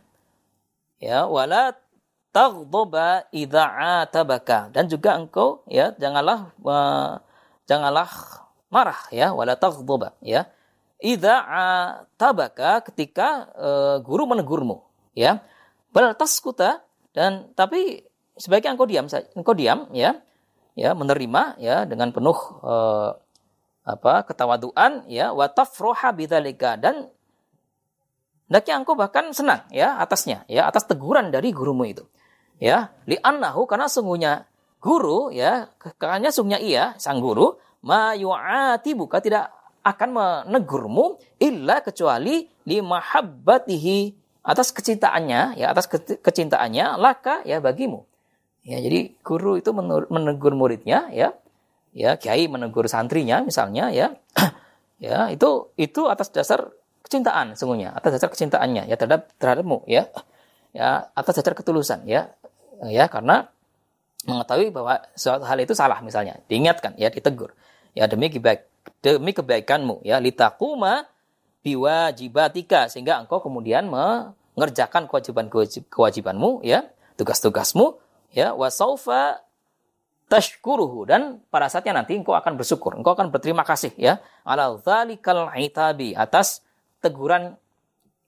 [1.00, 1.80] Ya wala
[2.28, 3.64] taghdaba idza
[4.04, 4.68] atabaka.
[4.68, 7.24] Dan juga engkau ya janganlah uh,
[7.64, 8.10] janganlah
[8.68, 9.32] marah ya.
[9.32, 10.44] Wala taghdaba ya.
[11.00, 15.42] Idza atabaka ketika uh, guru menegurmu ya.
[15.90, 18.06] Bal taskuta dan tapi
[18.38, 20.18] sebaiknya engkau diam engkau diam ya.
[20.78, 23.18] Ya menerima ya dengan penuh uh,
[23.84, 25.34] apa ketawaduan ya.
[25.34, 27.10] Wa tafroha bidzalika dan
[28.46, 32.06] hendaknya engkau bahkan senang ya atasnya ya atas teguran dari gurumu itu
[32.62, 32.94] ya.
[33.04, 34.46] Li annahu karena sungguhnya
[34.80, 35.68] guru ya
[36.00, 43.98] karena sungguhnya ia sang guru ma buka tidak akan menegurmu illa kecuali li mahabbatihi
[44.50, 45.86] atas kecintaannya ya atas
[46.18, 48.02] kecintaannya laka ya bagimu.
[48.66, 49.70] Ya jadi guru itu
[50.10, 51.38] menegur muridnya ya.
[51.94, 54.18] Ya kiai menegur santrinya misalnya ya.
[55.00, 56.68] Ya itu itu atas dasar
[57.00, 57.96] kecintaan sungguhnya.
[57.96, 60.12] Atas dasar kecintaannya ya terhadap terhadapmu ya.
[60.76, 62.36] Ya atas dasar ketulusan ya.
[62.84, 63.48] Ya karena
[64.28, 66.44] mengetahui bahwa suatu hal itu salah misalnya.
[66.52, 67.56] Diingatkan ya ditegur.
[67.96, 68.68] Ya demi kebaik
[69.00, 70.20] demi kebaikanmu ya.
[70.20, 71.08] Litakuma
[71.64, 74.39] biwajibatika sehingga engkau kemudian mengerjakan
[75.08, 75.48] kewajiban
[75.88, 76.84] kewajibanmu ya
[77.16, 77.96] tugas-tugasmu
[78.36, 79.40] ya wasaufa
[80.30, 81.08] tashkuruhu.
[81.08, 86.12] Dan pada saatnya nanti engkau akan bersyukur engkau akan berterima kasih ya ala dzalikal itabi
[86.14, 86.62] atas
[87.00, 87.56] teguran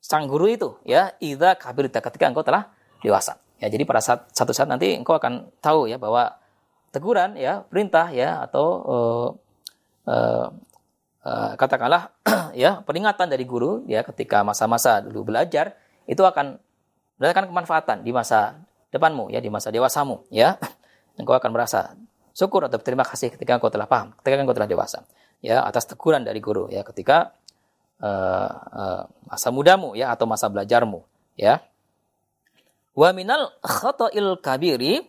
[0.02, 2.72] sang guru itu ya idza kabirta ketika engkau telah
[3.04, 3.38] dewasa.
[3.62, 6.34] Ya, jadi pada saat satu saat nanti engkau akan tahu ya bahwa
[6.90, 9.28] teguran ya, perintah ya atau uh,
[10.10, 10.46] uh,
[11.22, 12.10] uh, katakanlah
[12.62, 16.58] ya peringatan dari guru ya ketika masa-masa dulu belajar itu akan
[17.18, 18.58] mendatangkan kemanfaatan di masa
[18.90, 20.58] depanmu ya di masa dewasamu ya.
[21.20, 21.92] Engkau akan merasa
[22.32, 25.04] syukur atau terima kasih ketika engkau telah paham ketika engkau telah dewasa
[25.44, 27.36] ya atas teguran dari guru ya ketika
[28.00, 31.04] uh, uh, masa mudamu ya atau masa belajarmu
[31.36, 31.60] ya.
[32.92, 35.00] Wa minal khata'il kabiri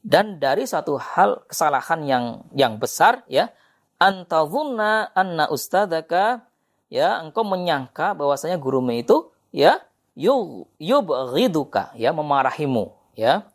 [0.00, 3.52] dan dari satu hal kesalahan yang yang besar ya.
[4.00, 6.48] Antazunna anna ustadzaka
[6.88, 9.84] ya engkau menyangka bahwasanya gurumu itu ya
[10.20, 13.48] yubghiduka ya memarahimu ya.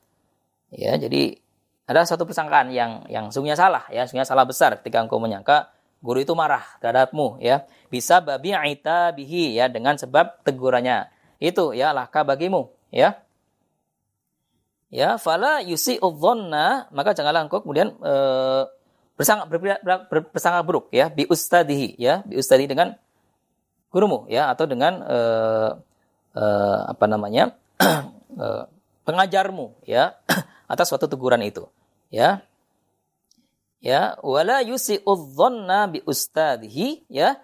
[0.74, 1.38] Ya jadi
[1.86, 5.70] ada satu persangkaan yang yang sungguhnya salah ya sungguhnya salah besar ketika engkau menyangka
[6.02, 7.70] guru itu marah terhadapmu ya.
[7.94, 11.08] Bisa babi aita bihi ya dengan sebab tegurannya.
[11.38, 13.22] Itu ya laka bagimu ya.
[14.90, 18.14] Ya fala yusi dhanna maka janganlah engkau kemudian e,
[19.20, 22.96] bersangka ber, ber, bersangka buruk ya bi ustadihi ya bi ustadihi dengan
[23.92, 25.18] gurumu ya atau dengan e,
[26.36, 26.46] e,
[26.92, 27.56] apa namanya
[28.36, 28.46] e,
[29.08, 30.20] pengajarmu ya
[30.72, 31.66] atas suatu teguran itu
[32.12, 32.44] ya.
[33.86, 37.38] Ya wala yusi dhanna bi ustadihi ya.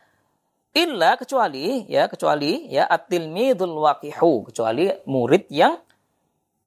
[0.71, 5.77] Illa kecuali ya kecuali ya at-tilmidul waqihu kecuali murid yang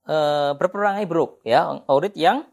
[0.04, 0.16] e,
[0.54, 1.82] berperangai buruk ya.
[1.88, 2.44] Murid yang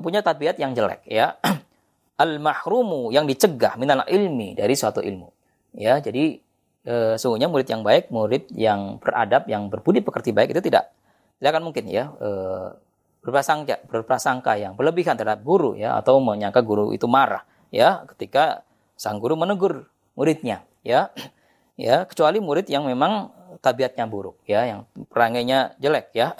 [0.00, 1.36] punya tabiat yang jelek ya.
[2.22, 5.28] Al mahrumu yang dicegah minal ilmi dari suatu ilmu
[5.76, 5.98] ya.
[6.00, 6.38] Jadi
[6.86, 10.92] e, sungguhnya murid yang baik murid yang beradab yang berbudi pekerti baik itu tidak
[11.38, 12.30] tidak akan mungkin ya e,
[13.22, 18.66] berprasangka berprasangka yang berlebihan terhadap guru ya atau menyangka guru itu marah ya ketika
[18.98, 19.86] sang guru menegur
[20.18, 21.10] muridnya ya
[21.78, 23.30] ya kecuali murid yang memang
[23.62, 26.34] tabiatnya buruk ya yang perangainya jelek ya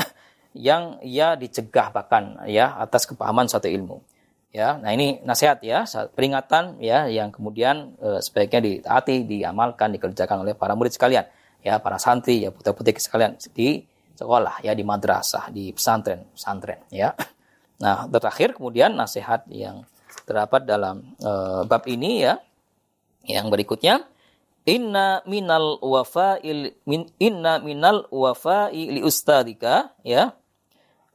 [0.52, 4.04] yang ia dicegah bahkan ya atas kepahaman suatu ilmu.
[4.52, 10.52] Ya, nah ini nasihat ya, peringatan ya yang kemudian e, sebaiknya ditaati, diamalkan, dikerjakan oleh
[10.52, 11.24] para murid sekalian,
[11.64, 13.80] ya para santri, ya putra-putri sekalian di
[14.12, 17.16] sekolah, ya di madrasah, di pesantren, pesantren, ya.
[17.80, 19.88] Nah, terakhir kemudian nasihat yang
[20.28, 21.32] terdapat dalam e,
[21.64, 22.36] bab ini ya,
[23.24, 24.04] yang berikutnya,
[24.68, 30.30] inna minal wafa'il min, inna minal wafa'i li ustadika ya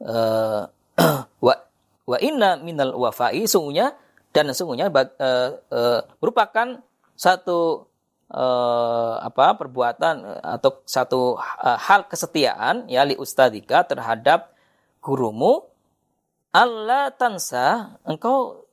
[0.04, 0.68] uh,
[1.44, 1.54] wa
[2.08, 3.92] wa inna minal wafai sungguhnya
[4.32, 5.04] dan sungguhnya uh,
[5.68, 6.80] uh, merupakan
[7.12, 7.84] satu
[8.32, 14.56] uh, apa perbuatan atau satu uh, hal kesetiaan ya li ustadika terhadap
[15.04, 15.68] gurumu.
[16.48, 18.64] Allah tansa engkau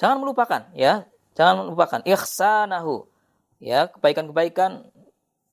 [0.00, 1.04] jangan melupakan ya
[1.36, 2.00] jangan melupakan.
[2.08, 3.04] Ihsanahu
[3.60, 4.88] ya kebaikan-kebaikan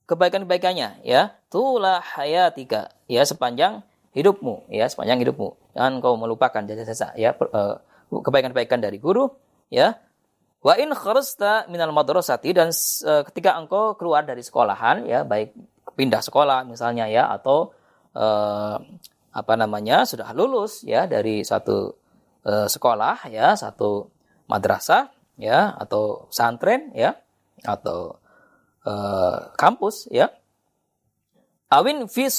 [0.08, 1.36] kebaikan-kebaikannya ya.
[1.52, 5.76] Tulah hayatika ya sepanjang hidupmu ya sepanjang hidupmu.
[5.76, 7.76] Jangan kau melupakan jasa-jasa ya eh,
[8.12, 9.32] kebaikan-kebaikan dari guru
[9.72, 9.96] ya.
[10.62, 15.58] Wa in kharasta minal madrasati dan uh, ketika engkau keluar dari sekolahan ya baik
[15.98, 17.74] pindah sekolah misalnya ya atau
[18.14, 18.78] uh,
[19.34, 21.98] apa namanya sudah lulus ya dari satu
[22.46, 24.14] uh, sekolah ya satu
[24.46, 25.10] madrasah
[25.42, 27.18] ya atau santren ya
[27.66, 28.22] atau
[28.86, 30.30] uh, kampus ya.
[31.74, 32.30] Awin fi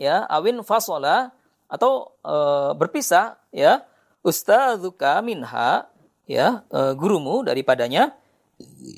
[0.00, 1.32] ya awin fasola
[1.72, 3.84] atau uh, berpisah ya.
[4.22, 5.90] Ustadzuka minha
[6.30, 8.14] ya uh, gurumu daripadanya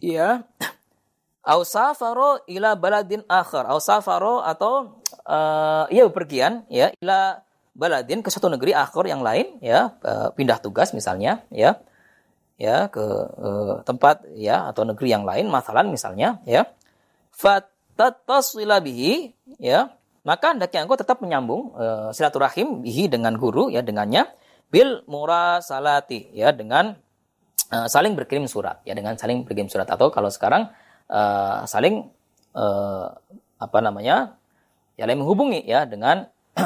[0.04, 0.44] ya.
[1.40, 3.64] Ausafaro ila baladin akhar.
[3.68, 7.40] Ausafaro atau uh, ia bepergian ya ila
[7.72, 9.96] baladin ke satu negeri akhir yang lain ya.
[10.04, 11.80] Uh, pindah tugas misalnya ya.
[12.60, 13.02] Ya ke
[13.40, 16.68] uh, tempat ya atau negeri yang lain masalan misalnya ya.
[17.32, 19.88] Fatatasila bihi ya
[20.24, 24.24] maka hendaknya engkau tetap menyambung uh, silaturahim bihi dengan guru ya dengannya
[24.72, 26.96] bil murasalati ya dengan
[27.68, 29.84] uh, saling berkirim surat ya dengan saling berkirim surat.
[29.84, 30.72] Atau kalau sekarang
[31.12, 32.08] uh, saling
[32.56, 33.12] uh,
[33.60, 34.40] apa namanya
[34.96, 36.24] ya lain menghubungi ya dengan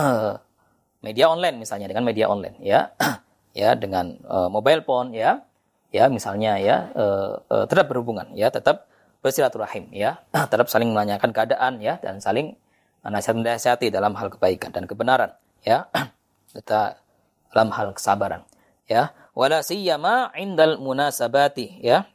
[1.07, 2.95] media online misalnya dengan media online ya
[3.59, 5.43] ya dengan uh, mobile phone ya
[5.91, 8.87] ya misalnya ya uh, uh, tetap berhubungan ya tetap
[9.19, 12.55] bersilaturahim ya tetap saling menanyakan keadaan ya dan saling
[13.09, 15.33] nasihat-nasihati dalam hal kebaikan dan kebenaran
[15.65, 15.89] ya.
[16.55, 16.97] Kita
[17.53, 18.45] dalam hal kesabaran
[18.89, 19.13] ya.
[19.37, 22.09] Wala siyama indal munasabati ya.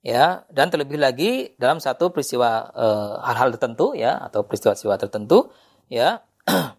[0.00, 5.52] Ya dan terlebih lagi dalam satu peristiwa eh, hal-hal uh, tertentu ya atau peristiwa-peristiwa tertentu
[5.88, 6.20] ya.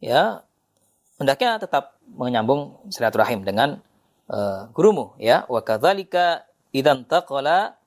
[0.00, 0.48] Ya
[1.20, 3.84] hendaknya tetap menyambung silaturahim dengan
[4.32, 5.44] uh, gurumu ya.
[5.44, 7.79] Wa kadzalika idan taqala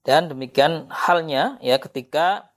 [0.00, 2.48] dan demikian halnya ya ketika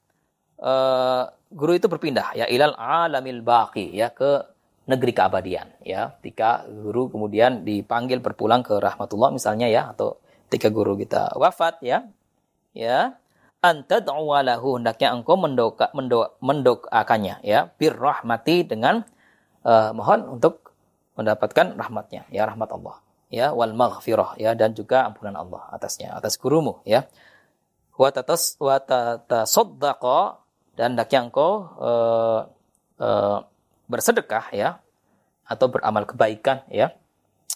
[0.59, 4.47] uh, guru itu berpindah ya ilal alamil baqi ya ke
[4.87, 6.15] negeri keabadian ya.
[6.19, 12.07] Ketika guru kemudian dipanggil berpulang ke rahmatullah misalnya ya atau ketika guru kita wafat ya.
[12.73, 13.21] Ya
[13.63, 19.07] anta lahu hendaknya engkau mendoka mendo, mendoakannya ya bir rahmati dengan
[19.63, 20.75] uh, mohon untuk
[21.15, 22.99] mendapatkan rahmatnya ya rahmat Allah
[23.31, 27.07] ya wal maghfirah ya dan juga ampunan Allah atasnya atas gurumu ya
[27.93, 30.41] wa tatas wa tatasaddaqa
[30.73, 32.49] dan hendaknya engkau uh,
[32.97, 33.37] uh,
[33.85, 34.81] bersedekah ya
[35.45, 36.95] atau beramal kebaikan ya.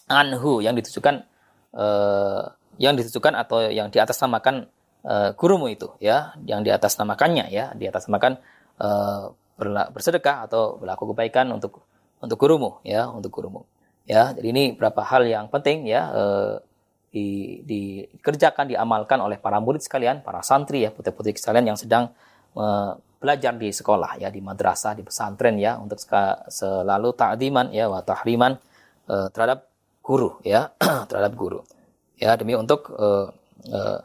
[0.07, 1.27] Anhu yang ditujukan
[1.75, 4.71] uh, yang ditujukan atau yang di atas namakan
[5.03, 8.39] uh, gurumu itu ya yang di atas namakannya ya di atas namakan
[8.79, 9.33] uh,
[9.91, 11.83] bersedekah atau berlaku kebaikan untuk
[12.21, 13.65] untuk gurumu ya untuk gurumu.
[14.07, 16.53] Ya jadi ini beberapa hal yang penting ya uh,
[17.07, 22.11] di, dikerjakan diamalkan oleh para murid sekalian para santri ya putri-putri sekalian yang sedang
[22.53, 25.97] uh, belajar di sekolah ya di madrasah di pesantren ya untuk
[26.47, 28.59] selalu ta'diman ya wa tahriman
[29.09, 29.65] uh, terhadap
[30.05, 30.71] guru ya
[31.09, 31.65] terhadap guru.
[32.17, 33.29] Ya demi untuk uh,
[33.69, 33.99] uh,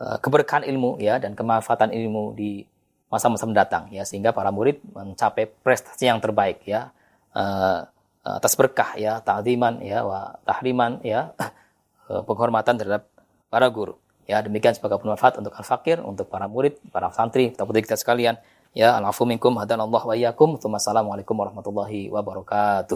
[0.00, 2.64] uh, keberkahan ilmu ya dan kemanfaatan ilmu di
[3.08, 6.90] masa-masa mendatang ya sehingga para murid mencapai prestasi yang terbaik ya
[7.36, 7.86] uh,
[8.24, 11.32] atas berkah ya ta'diman ya wa tahriman ya
[12.06, 13.08] penghormatan terhadap
[13.48, 18.00] para guru Ya, demikian sebagai bermanfaat untuk al-fakir, untuk para murid, para santri, putri kita
[18.00, 18.40] sekalian.
[18.72, 20.56] Ya, al-afu minkum hadanallahu wa iyyakum.
[20.56, 22.92] Assalamualaikum warahmatullahi wabarakatuh.